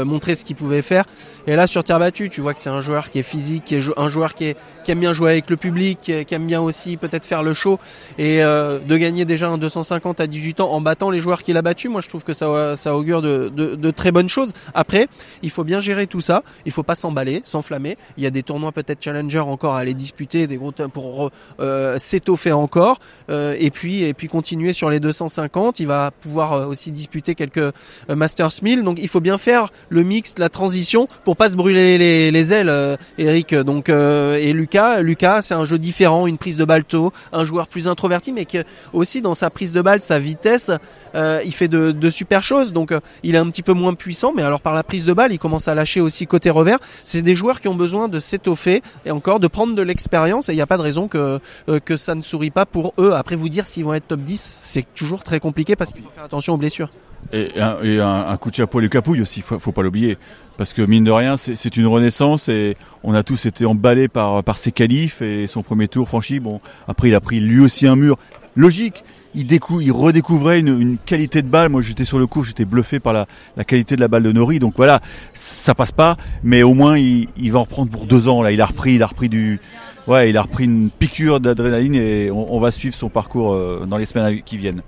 montré 0.04 0.34
ce 0.34 0.44
qu'il 0.44 0.56
pouvait 0.56 0.82
faire. 0.82 1.04
Et 1.46 1.56
là 1.56 1.66
sur 1.66 1.82
terre 1.82 1.98
battue, 1.98 2.28
tu 2.28 2.40
vois 2.40 2.54
que 2.54 2.60
c'est 2.60 2.70
un 2.70 2.80
joueur 2.80 3.10
qui 3.10 3.18
est 3.18 3.22
physique, 3.22 3.64
qui 3.64 3.76
est 3.76 3.82
un 3.96 4.08
joueur 4.08 4.34
qui, 4.34 4.44
est, 4.46 4.56
qui 4.84 4.90
aime 4.90 5.00
bien 5.00 5.12
jouer 5.12 5.30
avec 5.32 5.48
le 5.50 5.56
public, 5.56 5.98
qui, 6.00 6.34
aime 6.34 6.46
bien 6.46 6.60
aussi 6.60 6.96
peut-être 6.96 7.24
faire 7.24 7.42
le 7.42 7.54
show 7.54 7.78
et 8.18 8.38
de 8.40 8.96
gagner 8.96 9.24
déjà 9.24 9.48
un 9.48 9.58
250 9.58 10.20
à 10.20 10.26
18 10.26 10.60
ans 10.60 10.70
en 10.70 10.80
battant 10.80 11.10
les 11.10 11.20
joueurs 11.20 11.42
qu'il 11.42 11.56
a 11.56 11.62
battus. 11.62 11.90
Moi, 11.90 12.00
je 12.00 12.08
trouve 12.08 12.24
que 12.24 12.34
ça, 12.34 12.76
ça 12.76 12.94
augure 12.94 13.22
de, 13.22 13.50
de, 13.54 13.74
de 13.74 13.90
très 13.90 14.10
bonnes 14.10 14.28
choses. 14.28 14.52
Après, 14.74 15.08
il 15.42 15.50
faut 15.50 15.64
bien 15.64 15.80
gérer 15.80 16.06
tout 16.06 16.20
ça. 16.20 16.42
Il 16.66 16.72
faut 16.72 16.82
pas 16.82 16.96
s'emballer, 16.96 17.40
s'enflammer. 17.44 17.96
Il 18.18 18.24
y 18.24 18.26
a 18.26 18.30
des 18.30 18.42
tournois 18.42 18.67
peut-être 18.72 19.02
challenger 19.02 19.38
encore 19.38 19.74
à 19.74 19.80
aller 19.80 19.94
disputer, 19.94 20.46
des 20.46 20.56
gros 20.56 20.72
pour 20.92 21.30
euh, 21.60 21.96
s'étoffer 21.98 22.52
encore, 22.52 22.98
euh, 23.30 23.56
et 23.58 23.70
puis 23.70 24.04
et 24.04 24.14
puis 24.14 24.28
continuer 24.28 24.72
sur 24.72 24.90
les 24.90 25.00
250. 25.00 25.80
Il 25.80 25.86
va 25.86 26.10
pouvoir 26.10 26.52
euh, 26.52 26.66
aussi 26.66 26.92
disputer 26.92 27.34
quelques 27.34 27.72
Masters 28.08 28.50
1000. 28.62 28.82
Donc 28.82 28.98
il 29.00 29.08
faut 29.08 29.20
bien 29.20 29.38
faire 29.38 29.70
le 29.88 30.02
mix, 30.02 30.34
la 30.38 30.48
transition 30.48 31.08
pour 31.24 31.36
pas 31.36 31.50
se 31.50 31.56
brûler 31.56 31.98
les, 31.98 32.30
les 32.30 32.52
ailes, 32.52 32.98
Eric. 33.18 33.54
Donc 33.54 33.88
et 33.88 34.52
Lucas, 34.52 35.00
Lucas, 35.00 35.42
c'est 35.42 35.54
un 35.54 35.64
jeu 35.64 35.78
différent, 35.78 36.26
une 36.26 36.38
prise 36.38 36.56
de 36.56 36.64
balle 36.64 36.84
tôt, 36.84 37.12
un 37.32 37.44
joueur 37.44 37.68
plus 37.68 37.88
introverti, 37.88 38.32
mais 38.32 38.44
qui 38.44 38.58
aussi 38.92 39.20
dans 39.20 39.34
sa 39.34 39.50
prise 39.50 39.72
de 39.72 39.82
balle, 39.82 40.02
sa 40.02 40.18
vitesse, 40.18 40.70
il 41.14 41.52
fait 41.52 41.68
de 41.68 42.10
super 42.10 42.42
choses. 42.42 42.72
Donc 42.72 42.92
il 43.22 43.34
est 43.34 43.38
un 43.38 43.48
petit 43.50 43.62
peu 43.62 43.72
moins 43.72 43.94
puissant, 43.94 44.32
mais 44.34 44.42
alors 44.42 44.60
par 44.60 44.74
la 44.74 44.82
prise 44.82 45.04
de 45.04 45.12
balle, 45.12 45.32
il 45.32 45.38
commence 45.38 45.68
à 45.68 45.74
lâcher 45.74 46.00
aussi 46.00 46.26
côté 46.26 46.50
revers. 46.50 46.78
C'est 47.04 47.22
des 47.22 47.34
joueurs 47.34 47.60
qui 47.60 47.68
ont 47.68 47.74
besoin 47.74 48.08
de 48.08 48.20
s'étoffer 48.20 48.57
et 48.66 49.10
encore 49.10 49.40
de 49.40 49.48
prendre 49.48 49.74
de 49.74 49.82
l'expérience. 49.82 50.48
Et 50.48 50.52
il 50.52 50.56
n'y 50.56 50.62
a 50.62 50.66
pas 50.66 50.78
de 50.78 50.82
raison 50.82 51.08
que 51.08 51.40
que 51.84 51.96
ça 51.96 52.14
ne 52.14 52.22
sourit 52.22 52.50
pas 52.50 52.66
pour 52.66 52.94
eux. 52.98 53.12
Après 53.12 53.36
vous 53.36 53.48
dire 53.48 53.66
s'ils 53.66 53.84
vont 53.84 53.94
être 53.94 54.08
top 54.08 54.20
10, 54.20 54.40
c'est 54.40 54.94
toujours 54.94 55.22
très 55.22 55.40
compliqué 55.40 55.76
parce 55.76 55.92
qu'il 55.92 56.02
faut 56.02 56.10
faire 56.10 56.24
attention 56.24 56.54
aux 56.54 56.58
blessures. 56.58 56.90
Et 57.32 57.60
un, 57.60 57.82
et 57.82 58.00
un, 58.00 58.36
coup 58.36 58.50
de 58.50 58.54
chapeau 58.54 58.78
à 58.78 58.80
Lucas 58.80 59.02
Pouille 59.02 59.20
aussi, 59.20 59.40
faut, 59.42 59.58
faut 59.58 59.72
pas 59.72 59.82
l'oublier. 59.82 60.16
Parce 60.56 60.72
que 60.72 60.82
mine 60.82 61.04
de 61.04 61.10
rien, 61.10 61.36
c'est 61.36 61.76
une 61.76 61.86
renaissance 61.86 62.48
et 62.48 62.76
on 63.04 63.14
a 63.14 63.22
tous 63.22 63.46
été 63.46 63.66
emballés 63.66 64.08
par, 64.08 64.42
par 64.42 64.56
ses 64.58 64.72
qualifs 64.72 65.20
et 65.20 65.46
son 65.46 65.62
premier 65.62 65.88
tour 65.88 66.08
franchi. 66.08 66.40
Bon, 66.40 66.60
après 66.86 67.08
il 67.08 67.14
a 67.14 67.20
pris 67.20 67.40
lui 67.40 67.60
aussi 67.60 67.86
un 67.86 67.96
mur. 67.96 68.18
Logique, 68.56 69.04
il, 69.34 69.52
il 69.52 69.92
redécouvrait 69.92 70.60
une, 70.60 70.80
une, 70.80 70.98
qualité 70.98 71.42
de 71.42 71.48
balle. 71.48 71.68
Moi, 71.68 71.82
j'étais 71.82 72.04
sur 72.04 72.18
le 72.18 72.26
coup, 72.26 72.44
j'étais 72.44 72.64
bluffé 72.64 73.00
par 73.00 73.12
la, 73.12 73.26
la, 73.56 73.64
qualité 73.64 73.96
de 73.96 74.00
la 74.00 74.08
balle 74.08 74.22
de 74.22 74.32
Nori. 74.32 74.58
Donc 74.58 74.74
voilà, 74.76 75.00
ça 75.34 75.74
passe 75.74 75.92
pas, 75.92 76.16
mais 76.42 76.62
au 76.62 76.74
moins 76.74 76.98
il, 76.98 77.28
il, 77.36 77.52
va 77.52 77.60
en 77.60 77.62
reprendre 77.62 77.90
pour 77.90 78.06
deux 78.06 78.28
ans. 78.28 78.42
Là, 78.42 78.52
il 78.52 78.60
a 78.60 78.66
repris, 78.66 78.94
il 78.94 79.02
a 79.02 79.06
repris 79.06 79.28
du, 79.28 79.60
ouais, 80.06 80.30
il 80.30 80.36
a 80.36 80.42
repris 80.42 80.64
une 80.64 80.90
piqûre 80.90 81.40
d'adrénaline 81.40 81.94
et 81.94 82.30
on, 82.30 82.54
on, 82.54 82.60
va 82.60 82.70
suivre 82.70 82.94
son 82.94 83.08
parcours 83.08 83.52
euh, 83.52 83.86
dans 83.86 83.96
les 83.96 84.06
semaines 84.06 84.42
qui 84.42 84.56
viennent. 84.56 84.82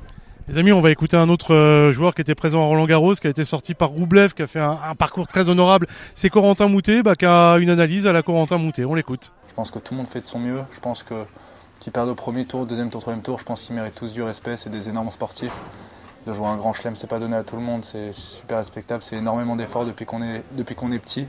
Les 0.48 0.58
amis, 0.58 0.72
on 0.72 0.80
va 0.80 0.90
écouter 0.90 1.16
un 1.16 1.28
autre 1.28 1.54
euh, 1.54 1.92
joueur 1.92 2.12
qui 2.12 2.22
était 2.22 2.34
présent 2.34 2.64
à 2.64 2.66
Roland 2.66 2.86
Garros, 2.86 3.14
qui 3.14 3.28
a 3.28 3.30
été 3.30 3.44
sorti 3.44 3.74
par 3.74 3.90
Roublev, 3.90 4.34
qui 4.34 4.42
a 4.42 4.48
fait 4.48 4.58
un, 4.58 4.78
un 4.84 4.96
parcours 4.96 5.28
très 5.28 5.48
honorable. 5.48 5.86
C'est 6.16 6.28
Corentin 6.28 6.66
Moutet, 6.66 7.04
bah, 7.04 7.14
qui 7.14 7.24
a 7.24 7.56
une 7.58 7.70
analyse 7.70 8.08
à 8.08 8.12
la 8.12 8.22
Corentin 8.22 8.58
Moutet. 8.58 8.84
On 8.84 8.94
l'écoute. 8.94 9.32
Je 9.48 9.54
pense 9.54 9.70
que 9.70 9.78
tout 9.78 9.94
le 9.94 9.98
monde 9.98 10.08
fait 10.08 10.18
de 10.18 10.24
son 10.24 10.40
mieux. 10.40 10.62
Je 10.74 10.80
pense 10.80 11.04
que 11.04 11.14
qui 11.80 11.90
perdent 11.90 12.10
au 12.10 12.14
premier 12.14 12.44
tour, 12.44 12.66
deuxième 12.66 12.90
tour, 12.90 13.00
troisième 13.00 13.22
tour, 13.22 13.38
je 13.38 13.44
pense 13.44 13.62
qu'ils 13.62 13.74
méritent 13.74 13.94
tous 13.94 14.12
du 14.12 14.22
respect. 14.22 14.56
C'est 14.58 14.70
des 14.70 14.88
énormes 14.88 15.10
sportifs. 15.10 15.56
De 16.26 16.34
jouer 16.34 16.46
un 16.46 16.56
grand 16.56 16.74
chelem, 16.74 16.96
c'est 16.96 17.06
pas 17.06 17.18
donné 17.18 17.34
à 17.34 17.42
tout 17.42 17.56
le 17.56 17.62
monde, 17.62 17.82
c'est 17.82 18.12
super 18.12 18.58
respectable. 18.58 19.02
C'est 19.02 19.16
énormément 19.16 19.56
d'efforts 19.56 19.86
depuis 19.86 20.04
qu'on 20.04 20.22
est, 20.22 20.44
est 20.58 20.98
petit. 20.98 21.26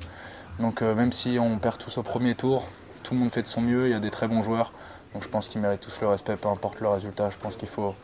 Donc 0.59 0.81
euh, 0.81 0.93
même 0.93 1.13
si 1.13 1.39
on 1.39 1.57
perd 1.59 1.77
tous 1.77 1.97
au 1.97 2.03
premier 2.03 2.35
tour, 2.35 2.67
tout 3.01 3.13
le 3.13 3.21
monde 3.21 3.31
fait 3.31 3.41
de 3.41 3.47
son 3.47 3.61
mieux. 3.61 3.87
Il 3.87 3.91
y 3.91 3.93
a 3.93 4.01
des 4.01 4.11
très 4.11 4.27
bons 4.27 4.43
joueurs. 4.43 4.73
Donc 5.13 5.23
je 5.23 5.29
pense 5.29 5.47
qu'ils 5.47 5.61
méritent 5.61 5.79
tous 5.79 6.01
le 6.01 6.07
respect, 6.09 6.35
peu 6.35 6.49
importe 6.49 6.81
le 6.81 6.89
résultat. 6.89 7.29
Je 7.29 7.37
pense 7.37 7.55
qu'il 7.55 7.69
faut, 7.69 7.95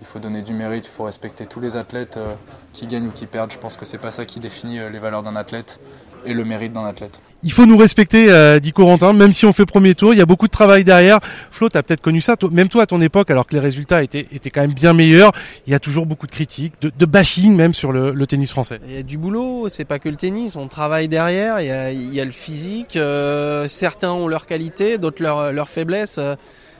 il 0.00 0.06
faut 0.06 0.20
donner 0.20 0.42
du 0.42 0.54
mérite, 0.54 0.86
il 0.86 0.90
faut 0.90 1.04
respecter 1.04 1.46
tous 1.46 1.58
les 1.58 1.76
athlètes 1.76 2.16
euh, 2.16 2.34
qui 2.72 2.86
gagnent 2.86 3.08
ou 3.08 3.12
qui 3.12 3.26
perdent. 3.26 3.50
Je 3.50 3.58
pense 3.58 3.76
que 3.76 3.84
c'est 3.84 3.98
pas 3.98 4.12
ça 4.12 4.24
qui 4.24 4.38
définit 4.38 4.78
euh, 4.78 4.88
les 4.88 5.00
valeurs 5.00 5.24
d'un 5.24 5.34
athlète 5.34 5.80
et 6.24 6.34
le 6.34 6.44
mérite 6.44 6.72
d'un 6.72 6.84
athlète. 6.84 7.20
Il 7.42 7.52
faut 7.52 7.66
nous 7.66 7.76
respecter, 7.76 8.30
euh, 8.30 8.58
dit 8.58 8.72
Corentin, 8.72 9.12
même 9.12 9.32
si 9.32 9.44
on 9.46 9.52
fait 9.52 9.66
premier 9.66 9.94
tour, 9.94 10.14
il 10.14 10.16
y 10.16 10.22
a 10.22 10.26
beaucoup 10.26 10.46
de 10.46 10.52
travail 10.52 10.84
derrière. 10.84 11.20
Flo, 11.50 11.68
tu 11.68 11.76
as 11.76 11.82
peut-être 11.82 12.00
connu 12.00 12.20
ça, 12.20 12.36
toi, 12.36 12.48
même 12.50 12.68
toi 12.68 12.82
à 12.82 12.86
ton 12.86 13.00
époque, 13.00 13.30
alors 13.30 13.46
que 13.46 13.54
les 13.54 13.60
résultats 13.60 14.02
étaient, 14.02 14.26
étaient 14.32 14.50
quand 14.50 14.62
même 14.62 14.72
bien 14.72 14.94
meilleurs, 14.94 15.32
il 15.66 15.72
y 15.72 15.74
a 15.74 15.78
toujours 15.78 16.06
beaucoup 16.06 16.26
de 16.26 16.32
critiques, 16.32 16.74
de, 16.80 16.90
de 16.96 17.06
bashing 17.06 17.54
même 17.54 17.74
sur 17.74 17.92
le, 17.92 18.12
le, 18.12 18.26
tennis 18.26 18.50
français. 18.50 18.80
Il 18.88 18.94
y 18.94 18.98
a 18.98 19.02
du 19.02 19.18
boulot, 19.18 19.68
c'est 19.68 19.84
pas 19.84 19.98
que 19.98 20.08
le 20.08 20.16
tennis, 20.16 20.56
on 20.56 20.66
travaille 20.66 21.08
derrière, 21.08 21.60
il 21.60 21.66
y 21.66 21.70
a, 21.70 21.92
il 21.92 22.14
y 22.14 22.20
a 22.20 22.24
le 22.24 22.30
physique, 22.30 22.96
euh, 22.96 23.68
certains 23.68 24.12
ont 24.12 24.28
leurs 24.28 24.46
qualités, 24.46 24.98
d'autres 24.98 25.22
leurs 25.22 25.52
leur 25.52 25.68
faiblesses. 25.68 26.18
Euh, 26.18 26.34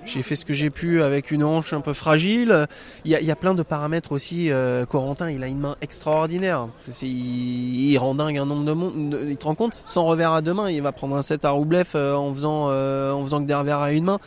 j'ai 0.07 0.23
fait 0.23 0.37
ce 0.37 0.45
que 0.45 0.53
j'ai 0.53 0.71
pu 0.71 1.03
avec 1.03 1.31
une 1.31 1.45
hanche 1.45 1.73
un 1.73 1.81
peu 1.81 1.93
fragile. 1.93 2.67
Il 3.05 3.11
y 3.11 3.15
a, 3.15 3.21
il 3.21 3.27
y 3.27 3.31
a 3.31 3.37
plein 3.37 3.55
de 3.55 3.63
paramètres 3.63 4.13
aussi. 4.13 4.51
Euh, 4.51 4.87
Corentin, 4.87 5.31
il 5.31 5.43
a 5.43 5.49
une 5.49 5.59
main 5.59 5.77
extraordinaire. 5.83 6.69
Il, 7.03 7.91
il 7.91 7.99
rend 7.99 8.15
dingue 8.15 8.39
un 8.39 8.47
nombre 8.47 8.65
de 8.65 8.73
monde. 8.73 9.19
Il 9.29 9.37
te 9.37 9.45
rend 9.45 9.55
compte 9.55 9.83
Sans 9.85 10.05
revers 10.07 10.33
à 10.33 10.43
deux 10.43 10.55
mains, 10.55 10.71
il 10.71 10.81
va 10.83 10.93
prendre 10.93 11.17
un 11.17 11.23
set 11.23 11.45
à 11.45 11.51
Roublev 11.51 11.89
euh, 11.95 12.15
en 12.15 12.33
faisant 12.33 12.69
euh, 12.71 13.13
en 13.13 13.25
faisant 13.25 13.43
que 13.43 13.47
des 13.47 13.55
revers 13.55 13.81
à 13.81 13.93
une 13.93 14.05
main. 14.05 14.21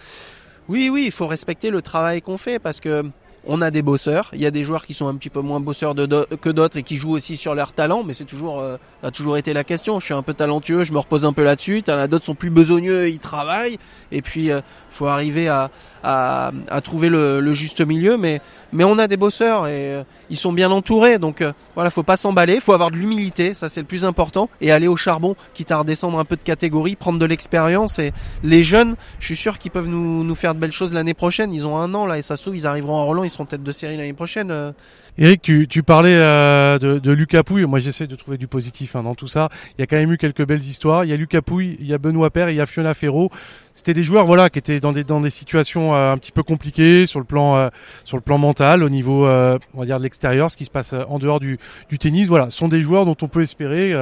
Oui, 0.68 0.90
oui, 0.92 1.04
il 1.06 1.12
faut 1.12 1.28
respecter 1.28 1.70
le 1.72 1.82
travail 1.82 2.22
qu'on 2.22 2.38
fait 2.38 2.60
parce 2.60 2.80
que 2.80 3.04
on 3.48 3.62
a 3.62 3.72
des 3.72 3.82
bosseurs. 3.82 4.30
Il 4.34 4.42
y 4.42 4.46
a 4.46 4.52
des 4.52 4.64
joueurs 4.64 4.86
qui 4.86 4.94
sont 4.94 5.08
un 5.08 5.16
petit 5.16 5.30
peu 5.30 5.42
moins 5.42 5.60
bosseurs 5.60 5.96
que 5.96 6.50
d'autres 6.50 6.78
et 6.78 6.84
qui 6.84 6.96
jouent 6.96 7.12
aussi 7.12 7.38
sur 7.38 7.56
leur 7.56 7.74
talent, 7.74 8.04
mais 8.04 8.14
c'est 8.14 8.26
toujours 8.26 8.60
euh, 8.60 8.78
a 9.04 9.12
toujours 9.12 9.38
été 9.38 9.54
la 9.54 9.64
question. 9.64 10.00
Je 10.00 10.06
suis 10.06 10.14
un 10.14 10.22
peu 10.22 10.34
talentueux, 10.34 10.84
je 10.84 10.94
me 10.94 11.00
repose 11.00 11.26
un 11.26 11.34
peu 11.34 11.44
là-dessus. 11.44 11.84
T'en 11.84 12.08
d'autres 12.08 12.26
sont 12.26 12.36
plus 12.36 12.50
besogneux, 12.50 13.10
ils 13.10 13.20
travaillent. 13.20 13.78
Et 14.12 14.22
puis 14.22 14.52
euh, 14.52 14.62
faut 14.90 15.08
arriver 15.08 15.48
à, 15.48 15.70
à, 16.04 16.52
trouver 16.84 17.10
le, 17.10 17.54
juste 17.54 17.82
milieu. 17.82 18.18
Mais 18.18 18.42
mais 18.72 18.84
on 18.84 19.00
a 19.00 19.08
des 19.08 19.18
bosseurs 19.18 19.68
et 19.68 19.94
euh, 19.94 20.04
ils 20.30 20.38
sont 20.38 20.54
bien 20.54 20.72
entourés. 20.72 21.18
Donc 21.20 21.42
euh, 21.42 21.54
voilà, 21.76 21.90
faut 21.90 22.04
pas 22.04 22.18
s'emballer, 22.18 22.60
faut 22.60 22.74
avoir 22.74 22.92
de 22.92 22.98
l'humilité, 22.98 23.54
ça 23.54 23.70
c'est 23.70 23.82
le 23.82 23.88
plus 23.88 24.06
important, 24.06 24.50
et 24.62 24.72
aller 24.72 24.88
au 24.88 24.96
charbon, 24.96 25.36
quitte 25.54 25.72
à 25.72 25.78
redescendre 25.78 26.20
un 26.20 26.26
peu 26.26 26.36
de 26.36 26.42
catégorie, 26.42 26.96
prendre 26.96 27.20
de 27.20 27.26
l'expérience. 27.26 28.00
Et 28.00 28.12
les 28.44 28.64
jeunes, 28.64 28.96
je 29.20 29.26
suis 29.26 29.36
sûr 29.36 29.58
qu'ils 29.60 29.72
peuvent 29.72 29.88
nous, 29.88 30.24
nous 30.24 30.36
faire 30.36 30.54
de 30.54 30.60
belles 30.60 30.72
choses 30.72 30.94
l'année 30.94 31.14
prochaine. 31.14 31.54
Ils 31.54 31.66
ont 31.66 31.78
un 31.78 31.94
an 31.94 32.06
là 32.06 32.18
et 32.18 32.22
ça 32.22 32.36
se 32.36 32.44
trouve 32.44 32.56
ils 32.56 32.68
arriveront 32.68 32.96
en 32.96 33.06
Roland, 33.06 33.24
seront 33.40 33.46
tête 33.46 33.64
de 33.64 33.72
série 33.72 33.96
l'année 33.96 34.14
prochaine. 34.14 34.52
Euh. 34.52 34.72
Eric, 35.18 35.42
tu, 35.42 35.84
parlais 35.84 36.16
euh, 36.16 36.78
de, 36.78 37.00
de 37.00 37.12
Lucas 37.12 37.44
Pouille. 37.44 37.66
Moi, 37.66 37.80
j'essaie 37.80 38.08
de 38.08 38.16
trouver 38.16 38.38
du 38.38 38.48
positif 38.48 38.96
hein, 38.96 39.04
dans 39.04 39.16
tout 39.16 39.28
ça. 39.28 39.50
Il 39.78 39.82
y 39.82 39.84
a 39.84 39.88
quand 39.88 39.96
même 39.96 40.12
eu 40.12 40.18
quelques 40.18 40.46
belles 40.46 40.64
histoires. 40.64 41.06
Il 41.06 41.10
y 41.10 41.14
a 41.14 41.18
Lucas 41.18 41.42
Pouille, 41.42 41.78
il 41.80 41.88
y 41.88 41.94
a 41.94 41.98
Benoît 41.98 42.30
Père, 42.30 42.50
il 42.50 42.58
y 42.58 42.62
a 42.62 42.66
Fiona 42.66 42.94
Ferro. 42.94 43.30
C'était 43.74 43.94
des 43.94 44.04
joueurs, 44.04 44.26
voilà, 44.26 44.50
qui 44.50 44.60
étaient 44.60 44.82
dans 44.82 44.92
des 44.92 45.06
dans 45.06 45.22
des 45.22 45.30
situations 45.30 45.96
euh, 45.96 46.12
un 46.12 46.18
petit 46.18 46.34
peu 46.34 46.44
compliquées 46.44 47.06
sur 47.06 47.20
le 47.20 47.26
plan 47.26 47.70
sur 48.04 48.18
le 48.18 48.22
plan 48.22 48.38
mental, 48.38 48.84
au 48.84 48.90
niveau, 48.90 49.26
on 49.26 49.80
va 49.80 49.86
dire 49.86 49.98
de 49.98 50.04
l'extérieur, 50.04 50.52
ce 50.52 50.58
qui 50.58 50.66
se 50.66 50.70
passe 50.70 50.94
en 51.08 51.18
dehors 51.18 51.40
du, 51.40 51.60
du 51.90 51.98
tennis. 51.98 52.28
Voilà, 52.28 52.50
ce 52.50 52.58
sont 52.58 52.68
des 52.68 52.82
joueurs 52.82 53.06
dont 53.06 53.16
on 53.22 53.28
peut 53.30 53.42
espérer 53.42 53.94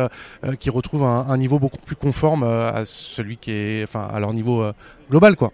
qu'ils 0.60 0.72
retrouvent 0.72 1.04
un, 1.04 1.28
un, 1.30 1.38
niveau 1.38 1.60
beaucoup 1.60 1.80
plus 1.86 1.96
conforme 1.96 2.44
à 2.44 2.84
celui 2.86 3.38
qui 3.38 3.52
est, 3.52 3.84
enfin, 3.84 4.08
à 4.12 4.20
leur 4.20 4.34
niveau 4.34 4.66
global, 5.10 5.36
quoi. 5.36 5.52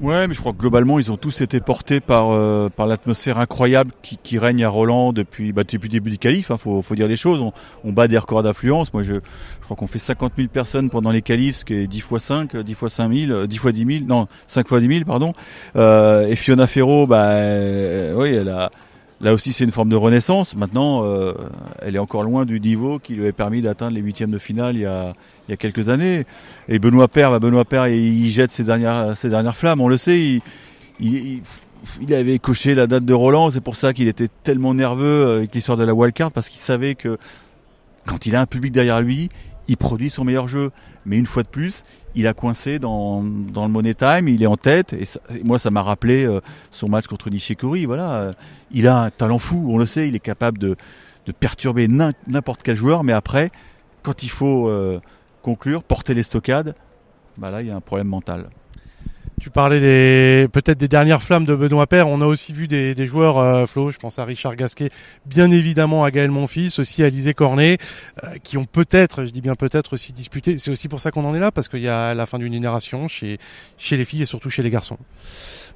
Ouais, 0.00 0.26
mais 0.26 0.34
je 0.34 0.40
crois 0.40 0.52
que 0.52 0.58
globalement, 0.58 0.98
ils 0.98 1.12
ont 1.12 1.16
tous 1.16 1.40
été 1.40 1.60
portés 1.60 2.00
par 2.00 2.30
euh, 2.30 2.68
par 2.74 2.86
l'atmosphère 2.86 3.38
incroyable 3.38 3.92
qui, 4.02 4.18
qui, 4.18 4.38
règne 4.38 4.64
à 4.64 4.68
Roland 4.68 5.12
depuis 5.12 5.52
bah, 5.52 5.62
depuis 5.62 5.88
le 5.88 5.88
début 5.88 6.10
du 6.10 6.18
qualif. 6.18 6.50
Hein, 6.50 6.56
faut 6.56 6.82
faut 6.82 6.94
dire 6.94 7.08
les 7.08 7.16
choses. 7.16 7.40
On, 7.40 7.52
on 7.84 7.92
bat 7.92 8.08
des 8.08 8.18
records 8.18 8.42
d'affluence. 8.42 8.92
Moi, 8.92 9.02
je 9.02 9.14
je 9.64 9.66
crois 9.66 9.78
qu'on 9.78 9.86
fait 9.86 9.98
50 9.98 10.34
000 10.36 10.48
personnes 10.48 10.90
pendant 10.90 11.10
les 11.10 11.22
qualifs, 11.22 11.56
ce 11.56 11.64
qui 11.64 11.72
est 11.72 11.86
10 11.86 12.00
fois 12.00 12.20
5, 12.20 12.54
10 12.54 12.74
fois 12.74 12.90
5 12.90 13.10
000, 13.10 13.46
10 13.46 13.56
fois 13.56 13.72
10 13.72 13.98
000, 14.00 14.04
non, 14.06 14.28
5 14.46 14.68
fois 14.68 14.78
10 14.78 14.88
000, 14.88 15.04
pardon. 15.06 15.32
Euh, 15.76 16.26
et 16.26 16.36
Fiona 16.36 16.66
Ferro, 16.66 17.06
bah, 17.06 17.30
euh, 17.30 18.14
oui, 18.14 18.34
elle 18.34 18.50
a 18.50 18.70
Là 19.24 19.32
aussi, 19.32 19.54
c'est 19.54 19.64
une 19.64 19.70
forme 19.70 19.88
de 19.88 19.96
renaissance. 19.96 20.54
Maintenant, 20.54 21.02
euh, 21.02 21.32
elle 21.80 21.96
est 21.96 21.98
encore 21.98 22.24
loin 22.24 22.44
du 22.44 22.60
niveau 22.60 22.98
qui 22.98 23.14
lui 23.14 23.26
a 23.26 23.32
permis 23.32 23.62
d'atteindre 23.62 23.94
les 23.94 24.02
huitièmes 24.02 24.30
de 24.30 24.38
finale 24.38 24.76
il 24.76 24.82
y 24.82 24.84
a, 24.84 25.14
quelques 25.56 25.88
années. 25.88 26.26
Et 26.68 26.78
Benoît 26.78 27.08
Père, 27.08 27.30
bah 27.30 27.38
Benoît 27.38 27.64
Père, 27.64 27.88
il, 27.88 28.30
jette 28.30 28.50
ses 28.50 28.64
dernières, 28.64 29.16
flammes. 29.56 29.80
On 29.80 29.88
le 29.88 29.96
sait, 29.96 30.20
il, 30.20 30.42
il, 31.00 31.42
il 32.02 32.12
avait 32.12 32.38
coché 32.38 32.74
la 32.74 32.86
date 32.86 33.06
de 33.06 33.14
Roland. 33.14 33.50
C'est 33.50 33.62
pour 33.62 33.76
ça 33.76 33.94
qu'il 33.94 34.08
était 34.08 34.28
tellement 34.42 34.74
nerveux 34.74 35.38
avec 35.38 35.54
l'histoire 35.54 35.78
de 35.78 35.84
la 35.84 35.94
wildcard 35.94 36.30
parce 36.30 36.50
qu'il 36.50 36.60
savait 36.60 36.94
que 36.94 37.16
quand 38.04 38.26
il 38.26 38.36
a 38.36 38.42
un 38.42 38.46
public 38.46 38.72
derrière 38.72 39.00
lui, 39.00 39.30
il 39.68 39.76
produit 39.76 40.10
son 40.10 40.24
meilleur 40.24 40.48
jeu. 40.48 40.70
Mais 41.06 41.16
une 41.16 41.26
fois 41.26 41.42
de 41.42 41.48
plus, 41.48 41.84
il 42.14 42.26
a 42.26 42.34
coincé 42.34 42.78
dans, 42.78 43.22
dans 43.22 43.66
le 43.66 43.72
Money 43.72 43.94
Time, 43.94 44.28
il 44.28 44.42
est 44.42 44.46
en 44.46 44.56
tête. 44.56 44.92
Et, 44.92 45.04
moi, 45.42 45.58
ça 45.58 45.70
m'a 45.70 45.82
rappelé 45.82 46.24
euh, 46.24 46.40
son 46.70 46.88
match 46.88 47.06
contre 47.06 47.30
Nishikori. 47.30 47.86
Voilà, 47.86 48.14
euh, 48.14 48.32
il 48.70 48.88
a 48.88 49.02
un 49.02 49.10
talent 49.10 49.38
fou, 49.38 49.66
on 49.68 49.78
le 49.78 49.86
sait, 49.86 50.08
il 50.08 50.14
est 50.14 50.20
capable 50.20 50.58
de, 50.58 50.76
de 51.26 51.32
perturber 51.32 51.88
n'importe 51.88 52.62
quel 52.62 52.76
joueur. 52.76 53.04
Mais 53.04 53.12
après, 53.12 53.50
quand 54.02 54.22
il 54.22 54.30
faut 54.30 54.68
euh, 54.68 55.00
conclure, 55.42 55.82
porter 55.82 56.14
les 56.14 56.22
stockades, 56.22 56.74
bah 57.36 57.50
là, 57.50 57.62
il 57.62 57.68
y 57.68 57.70
a 57.70 57.76
un 57.76 57.80
problème 57.80 58.08
mental. 58.08 58.48
Tu 59.40 59.50
parlais 59.50 59.80
des 59.80 60.48
peut-être 60.48 60.78
des 60.78 60.88
dernières 60.88 61.22
flammes 61.22 61.44
de 61.44 61.54
Benoît 61.54 61.86
Père. 61.86 62.08
On 62.08 62.20
a 62.20 62.26
aussi 62.26 62.52
vu 62.52 62.68
des, 62.68 62.94
des 62.94 63.06
joueurs, 63.06 63.38
euh, 63.38 63.66
Flo, 63.66 63.90
je 63.90 63.98
pense 63.98 64.18
à 64.18 64.24
Richard 64.24 64.56
Gasquet, 64.56 64.90
bien 65.26 65.50
évidemment 65.50 66.04
à 66.04 66.10
Gaël 66.10 66.30
Monfils, 66.30 66.78
aussi 66.78 67.02
à 67.02 67.08
Lisée 67.08 67.34
Cornet, 67.34 67.78
euh, 68.22 68.28
qui 68.42 68.56
ont 68.56 68.64
peut-être, 68.64 69.24
je 69.24 69.30
dis 69.30 69.40
bien 69.40 69.54
peut-être 69.54 69.94
aussi 69.94 70.12
disputé. 70.12 70.58
C'est 70.58 70.70
aussi 70.70 70.88
pour 70.88 71.00
ça 71.00 71.10
qu'on 71.10 71.24
en 71.24 71.34
est 71.34 71.40
là, 71.40 71.50
parce 71.50 71.68
qu'il 71.68 71.80
y 71.80 71.88
a 71.88 72.14
la 72.14 72.26
fin 72.26 72.38
d'une 72.38 72.52
génération 72.52 73.08
chez, 73.08 73.38
chez 73.76 73.96
les 73.96 74.04
filles 74.04 74.22
et 74.22 74.26
surtout 74.26 74.50
chez 74.50 74.62
les 74.62 74.70
garçons. 74.70 74.98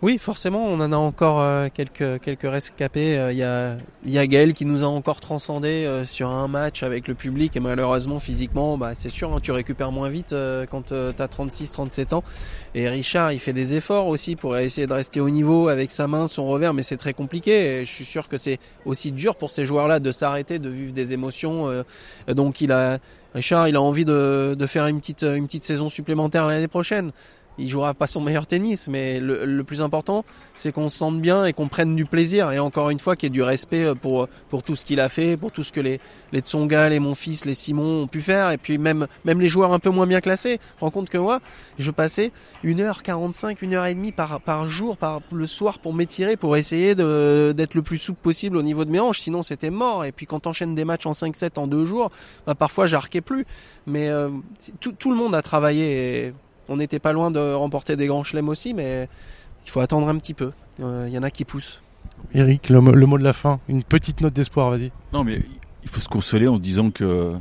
Oui, 0.00 0.18
forcément, 0.18 0.64
on 0.64 0.78
en 0.80 0.92
a 0.92 0.96
encore 0.96 1.40
euh, 1.40 1.66
quelques 1.74 2.20
quelques 2.20 2.48
rescapés. 2.48 3.18
Il 3.32 3.36
y 3.36 3.42
a 3.42 3.76
y 4.06 4.28
Gaël 4.28 4.54
qui 4.54 4.64
nous 4.64 4.84
a 4.84 4.86
encore 4.86 5.18
transcendé 5.18 6.02
sur 6.04 6.30
un 6.30 6.46
match 6.46 6.84
avec 6.84 7.08
le 7.08 7.14
public 7.14 7.56
et 7.56 7.60
malheureusement 7.60 8.20
physiquement, 8.20 8.78
bah 8.78 8.92
c'est 8.94 9.08
sûr, 9.08 9.34
hein, 9.34 9.40
tu 9.42 9.50
récupères 9.50 9.90
moins 9.90 10.08
vite 10.08 10.34
quand 10.70 10.86
tu 10.86 10.94
as 10.94 11.28
36, 11.28 11.72
37 11.72 12.12
ans. 12.12 12.22
Et 12.76 12.88
Richard, 12.88 13.32
il 13.32 13.40
fait 13.40 13.52
des 13.52 13.74
efforts 13.74 14.06
aussi 14.06 14.36
pour 14.36 14.56
essayer 14.56 14.86
de 14.86 14.92
rester 14.92 15.20
au 15.20 15.30
niveau 15.30 15.68
avec 15.68 15.90
sa 15.90 16.06
main, 16.06 16.28
son 16.28 16.46
revers, 16.46 16.74
mais 16.74 16.84
c'est 16.84 16.96
très 16.96 17.12
compliqué. 17.12 17.80
Et 17.80 17.84
je 17.84 17.92
suis 17.92 18.04
sûr 18.04 18.28
que 18.28 18.36
c'est 18.36 18.60
aussi 18.84 19.10
dur 19.10 19.34
pour 19.34 19.50
ces 19.50 19.64
joueurs-là 19.64 19.98
de 19.98 20.12
s'arrêter, 20.12 20.60
de 20.60 20.68
vivre 20.68 20.92
des 20.92 21.12
émotions. 21.12 21.68
Euh, 21.68 21.82
donc 22.28 22.60
il 22.60 22.70
a, 22.70 22.98
Richard, 23.34 23.66
il 23.66 23.74
a 23.74 23.82
envie 23.82 24.04
de, 24.04 24.54
de 24.56 24.66
faire 24.66 24.86
une 24.86 25.00
petite, 25.00 25.24
une 25.24 25.46
petite 25.46 25.64
saison 25.64 25.88
supplémentaire 25.88 26.46
l'année 26.46 26.68
prochaine 26.68 27.10
il 27.58 27.68
jouera 27.68 27.94
pas 27.94 28.06
son 28.06 28.20
meilleur 28.20 28.46
tennis, 28.46 28.88
mais 28.88 29.20
le, 29.20 29.62
plus 29.64 29.82
important, 29.82 30.24
c'est 30.54 30.72
qu'on 30.72 30.88
se 30.88 30.96
sente 30.96 31.20
bien 31.20 31.44
et 31.44 31.52
qu'on 31.52 31.68
prenne 31.68 31.94
du 31.94 32.06
plaisir. 32.06 32.52
Et 32.52 32.58
encore 32.58 32.90
une 32.90 33.00
fois, 33.00 33.16
qu'il 33.16 33.26
y 33.26 33.30
ait 33.30 33.30
du 33.30 33.42
respect 33.42 33.84
euh, 33.84 33.94
pour, 33.94 34.28
pour 34.48 34.62
tout 34.62 34.76
ce 34.76 34.84
qu'il 34.84 35.00
a 35.00 35.08
fait, 35.08 35.36
pour 35.36 35.52
tout 35.52 35.62
ce 35.62 35.72
que 35.72 35.80
les, 35.80 36.00
les 36.32 36.40
Tsonga, 36.40 36.88
les 36.88 37.00
fils, 37.14 37.44
les 37.44 37.54
Simon 37.54 38.02
ont 38.02 38.06
pu 38.06 38.20
faire. 38.20 38.50
Et 38.50 38.56
puis 38.56 38.78
même, 38.78 39.06
même 39.24 39.40
les 39.40 39.48
joueurs 39.48 39.72
un 39.72 39.78
peu 39.78 39.90
moins 39.90 40.06
bien 40.06 40.20
classés. 40.20 40.60
Rends 40.80 40.90
compte 40.90 41.10
que 41.10 41.18
moi, 41.18 41.40
je 41.78 41.90
passais 41.90 42.32
1h45, 42.64 43.58
1h30 43.58 44.12
par, 44.12 44.40
par 44.40 44.66
jour, 44.66 44.96
par 44.96 45.20
le 45.32 45.46
soir 45.46 45.78
pour 45.78 45.92
m'étirer, 45.92 46.36
pour 46.36 46.56
essayer 46.56 46.94
d'être 46.94 47.74
le 47.74 47.82
plus 47.82 47.98
souple 47.98 48.20
possible 48.22 48.56
au 48.56 48.62
niveau 48.62 48.84
de 48.84 48.90
mes 48.90 49.00
hanches. 49.00 49.20
Sinon, 49.20 49.42
c'était 49.42 49.70
mort. 49.70 50.04
Et 50.04 50.12
puis 50.12 50.26
quand 50.26 50.40
t'enchaînes 50.40 50.74
des 50.74 50.84
matchs 50.84 51.06
en 51.06 51.12
5-7 51.12 51.58
en 51.58 51.66
deux 51.66 51.84
jours, 51.84 52.10
bah, 52.46 52.54
parfois 52.54 52.86
j'arquais 52.86 53.20
plus. 53.20 53.46
Mais 53.86 54.08
euh, 54.08 54.30
tout, 54.80 54.92
tout 54.92 55.10
le 55.10 55.16
monde 55.16 55.34
a 55.34 55.42
travaillé. 55.42 56.32
On 56.68 56.76
n'était 56.76 56.98
pas 56.98 57.12
loin 57.12 57.30
de 57.30 57.54
remporter 57.54 57.96
des 57.96 58.06
grands 58.06 58.24
chelems 58.24 58.48
aussi, 58.48 58.74
mais 58.74 59.08
il 59.66 59.70
faut 59.70 59.80
attendre 59.80 60.08
un 60.08 60.16
petit 60.16 60.34
peu. 60.34 60.52
Il 60.78 60.84
euh, 60.84 61.08
y 61.08 61.18
en 61.18 61.22
a 61.22 61.30
qui 61.30 61.44
poussent. 61.44 61.82
Eric, 62.34 62.68
le, 62.68 62.80
mot 62.80 63.18
de 63.18 63.24
la 63.24 63.32
fin, 63.32 63.60
une 63.68 63.82
petite 63.82 64.20
note 64.20 64.32
d'espoir, 64.32 64.70
vas-y. 64.70 64.90
Non, 65.12 65.24
mais 65.24 65.42
il 65.82 65.88
faut 65.88 66.00
se 66.00 66.08
consoler 66.08 66.48
en 66.48 66.56
se 66.56 66.60
disant 66.60 66.90
que 66.90 67.32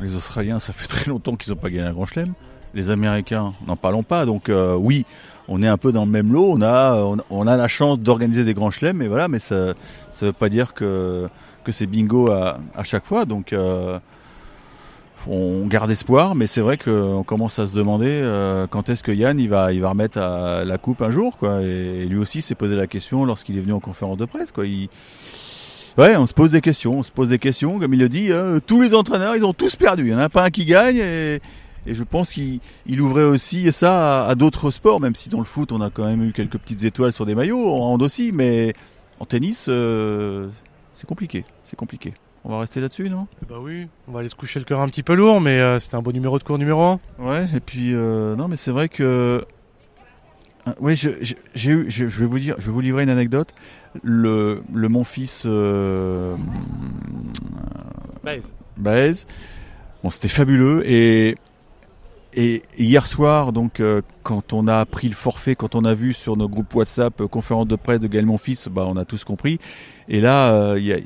les 0.00 0.16
Australiens, 0.16 0.58
ça 0.58 0.72
fait 0.72 0.86
très 0.88 1.08
longtemps 1.08 1.36
qu'ils 1.36 1.52
n'ont 1.52 1.58
pas 1.58 1.70
gagné 1.70 1.86
un 1.86 1.92
grand 1.92 2.06
chelem. 2.06 2.32
Les 2.74 2.90
Américains, 2.90 3.54
n'en 3.66 3.76
parlons 3.76 4.02
pas. 4.02 4.26
Donc 4.26 4.48
euh, 4.48 4.74
oui, 4.74 5.06
on 5.48 5.62
est 5.62 5.68
un 5.68 5.78
peu 5.78 5.92
dans 5.92 6.04
le 6.04 6.10
même 6.10 6.32
lot. 6.32 6.52
On 6.52 6.62
a, 6.62 7.16
on, 7.30 7.46
a 7.46 7.56
la 7.56 7.68
chance 7.68 7.98
d'organiser 7.98 8.44
des 8.44 8.54
grands 8.54 8.70
chelems, 8.70 8.96
mais 8.96 9.08
voilà, 9.08 9.28
mais 9.28 9.38
ça 9.38 9.54
ne 9.54 9.74
veut 10.20 10.32
pas 10.32 10.48
dire 10.48 10.74
que, 10.74 11.28
que 11.64 11.72
c'est 11.72 11.86
bingo 11.86 12.30
à, 12.30 12.58
chaque 12.84 13.04
fois. 13.04 13.24
Donc 13.24 13.52
euh, 13.52 13.98
on 15.28 15.66
garde 15.66 15.90
espoir, 15.90 16.34
mais 16.34 16.46
c'est 16.46 16.60
vrai 16.60 16.76
qu'on 16.76 17.22
commence 17.24 17.58
à 17.58 17.66
se 17.66 17.74
demander 17.74 18.08
euh, 18.08 18.66
quand 18.68 18.88
est-ce 18.88 19.02
que 19.02 19.12
Yann 19.12 19.38
il 19.38 19.48
va, 19.48 19.72
il 19.72 19.80
va 19.80 19.90
remettre 19.90 20.18
à 20.18 20.64
la 20.64 20.78
coupe 20.78 21.02
un 21.02 21.10
jour, 21.10 21.36
quoi. 21.36 21.62
Et, 21.62 22.04
lui 22.04 22.18
aussi 22.18 22.42
s'est 22.42 22.54
posé 22.54 22.76
la 22.76 22.86
question 22.86 23.24
lorsqu'il 23.24 23.56
est 23.56 23.60
venu 23.60 23.72
en 23.72 23.80
conférence 23.80 24.18
de 24.18 24.24
presse, 24.24 24.52
quoi. 24.52 24.66
Il... 24.66 24.88
Ouais, 25.98 26.16
on 26.16 26.26
se 26.26 26.34
pose 26.34 26.50
des 26.50 26.60
questions, 26.60 26.98
on 26.98 27.02
se 27.02 27.10
pose 27.10 27.28
des 27.28 27.38
questions, 27.38 27.78
comme 27.78 27.94
il 27.94 28.00
le 28.00 28.08
dit. 28.08 28.32
Hein. 28.32 28.58
tous 28.64 28.82
les 28.82 28.94
entraîneurs, 28.94 29.34
ils 29.34 29.44
ont 29.44 29.54
tous 29.54 29.76
perdu. 29.76 30.04
Il 30.04 30.08
n'y 30.08 30.14
en 30.14 30.18
a 30.18 30.28
pas 30.28 30.44
un 30.44 30.50
qui 30.50 30.64
gagne, 30.64 30.98
et, 30.98 31.40
je 31.86 32.02
pense 32.02 32.30
qu'il 32.30 33.00
ouvrait 33.00 33.24
aussi 33.24 33.72
ça 33.72 34.26
à, 34.26 34.34
d'autres 34.34 34.70
sports, 34.70 35.00
même 35.00 35.14
si 35.14 35.28
dans 35.28 35.38
le 35.38 35.44
foot 35.44 35.70
on 35.70 35.80
a 35.80 35.88
quand 35.88 36.04
même 36.04 36.22
eu 36.22 36.32
quelques 36.32 36.58
petites 36.58 36.82
étoiles 36.84 37.12
sur 37.12 37.26
des 37.26 37.34
maillots, 37.34 37.68
en 37.68 37.92
hand 37.92 38.02
aussi, 38.02 38.32
mais 38.32 38.74
en 39.20 39.24
tennis, 39.24 39.66
euh, 39.68 40.48
c'est 40.92 41.06
compliqué, 41.06 41.44
c'est 41.64 41.76
compliqué. 41.76 42.12
On 42.48 42.50
va 42.50 42.60
rester 42.60 42.80
là-dessus, 42.80 43.10
non? 43.10 43.26
Bah 43.48 43.56
oui, 43.60 43.88
on 44.06 44.12
va 44.12 44.20
aller 44.20 44.28
se 44.28 44.36
coucher 44.36 44.60
le 44.60 44.64
cœur 44.64 44.80
un 44.80 44.88
petit 44.88 45.02
peu 45.02 45.14
lourd, 45.14 45.40
mais 45.40 45.58
euh, 45.58 45.80
c'était 45.80 45.96
un 45.96 46.02
beau 46.02 46.12
numéro 46.12 46.38
de 46.38 46.44
cours 46.44 46.58
numéro 46.58 46.80
1. 46.80 47.00
Ouais, 47.18 47.48
et 47.52 47.58
puis, 47.58 47.92
euh, 47.92 48.36
non, 48.36 48.46
mais 48.46 48.54
c'est 48.54 48.70
vrai 48.70 48.88
que. 48.88 49.44
Euh, 50.68 50.72
oui, 50.78 50.94
je, 50.94 51.10
eu, 51.10 51.90
je, 51.90 52.04
vais 52.04 52.24
vous 52.24 52.38
dire, 52.38 52.54
je 52.58 52.66
vais 52.66 52.72
vous 52.72 52.80
livrer 52.80 53.02
une 53.02 53.10
anecdote. 53.10 53.52
Le, 54.04 54.62
le 54.72 54.88
mon 54.88 55.02
fils. 55.02 55.42
Euh, 55.44 56.36
Baez. 58.76 59.24
Bon, 60.04 60.10
c'était 60.10 60.28
fabuleux. 60.28 60.88
Et, 60.88 61.34
et 62.32 62.62
hier 62.78 63.06
soir, 63.06 63.52
donc, 63.52 63.82
quand 64.22 64.52
on 64.52 64.68
a 64.68 64.84
pris 64.86 65.08
le 65.08 65.16
forfait, 65.16 65.56
quand 65.56 65.74
on 65.74 65.84
a 65.84 65.94
vu 65.94 66.12
sur 66.12 66.36
nos 66.36 66.48
groupes 66.48 66.72
WhatsApp 66.76 67.24
conférence 67.24 67.66
de 67.66 67.74
presse 67.74 67.98
de 67.98 68.06
Gaël 68.06 68.26
Monfils, 68.26 68.68
bah, 68.70 68.84
on 68.86 68.96
a 68.96 69.04
tous 69.04 69.24
compris. 69.24 69.58
Et 70.08 70.20
là, 70.20 70.76
il 70.76 70.84
y 70.84 70.92
a 70.92 70.98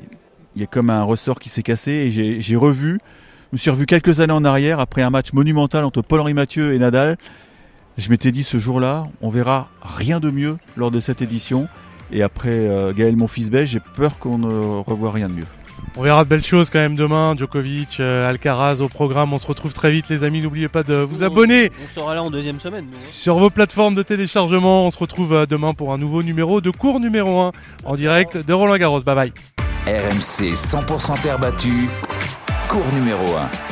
il 0.55 0.61
y 0.61 0.63
a 0.63 0.67
comme 0.67 0.89
un 0.89 1.03
ressort 1.03 1.39
qui 1.39 1.49
s'est 1.49 1.63
cassé 1.63 1.91
et 1.91 2.41
j'ai 2.41 2.55
revu, 2.55 2.99
je 3.51 3.55
me 3.55 3.57
suis 3.57 3.69
revu 3.69 3.85
quelques 3.85 4.19
années 4.19 4.33
en 4.33 4.45
arrière 4.45 4.79
après 4.79 5.01
un 5.01 5.09
match 5.09 5.33
monumental 5.33 5.83
entre 5.83 6.01
Paul-Henri 6.01 6.33
Mathieu 6.33 6.73
et 6.73 6.79
Nadal. 6.79 7.17
Je 7.97 8.09
m'étais 8.09 8.31
dit 8.31 8.43
ce 8.43 8.59
jour-là, 8.59 9.07
on 9.21 9.29
verra 9.29 9.69
rien 9.81 10.19
de 10.19 10.31
mieux 10.31 10.57
lors 10.77 10.91
de 10.91 10.99
cette 10.99 11.21
édition. 11.21 11.67
Et 12.13 12.23
après 12.23 12.49
euh, 12.49 12.93
Gaël 12.93 13.15
Monfils-Bay, 13.15 13.67
j'ai 13.67 13.79
peur 13.79 14.19
qu'on 14.19 14.37
ne 14.37 14.81
revoie 14.81 15.11
rien 15.11 15.29
de 15.29 15.33
mieux. 15.33 15.45
On 15.97 16.03
verra 16.03 16.23
de 16.23 16.29
belles 16.29 16.43
choses 16.43 16.69
quand 16.69 16.79
même 16.79 16.95
demain. 16.95 17.35
Djokovic, 17.37 17.99
euh, 17.99 18.29
Alcaraz 18.29 18.79
au 18.79 18.87
programme. 18.87 19.33
On 19.33 19.37
se 19.37 19.47
retrouve 19.47 19.73
très 19.73 19.91
vite, 19.91 20.07
les 20.09 20.23
amis. 20.23 20.41
N'oubliez 20.41 20.69
pas 20.69 20.83
de 20.83 20.95
vous 20.95 21.23
abonner. 21.23 21.71
On 21.83 21.93
sera 21.93 22.15
là 22.15 22.23
en 22.23 22.31
deuxième 22.31 22.59
semaine. 22.59 22.85
Hein. 22.89 22.95
Sur 22.97 23.37
vos 23.37 23.49
plateformes 23.49 23.95
de 23.95 24.03
téléchargement. 24.03 24.85
On 24.87 24.91
se 24.91 24.97
retrouve 24.99 25.33
euh, 25.33 25.45
demain 25.45 25.73
pour 25.73 25.91
un 25.93 25.97
nouveau 25.97 26.23
numéro 26.23 26.61
de 26.61 26.69
cours 26.69 26.99
numéro 26.99 27.41
1 27.41 27.51
en 27.83 27.95
direct 27.95 28.37
de 28.37 28.53
Roland 28.53 28.77
Garros. 28.77 29.01
Bye 29.01 29.15
bye. 29.15 29.33
RMC 29.87 30.53
100% 30.53 31.21
terre 31.21 31.39
battue, 31.39 31.89
cours 32.67 32.91
numéro 32.93 33.35
1. 33.35 33.70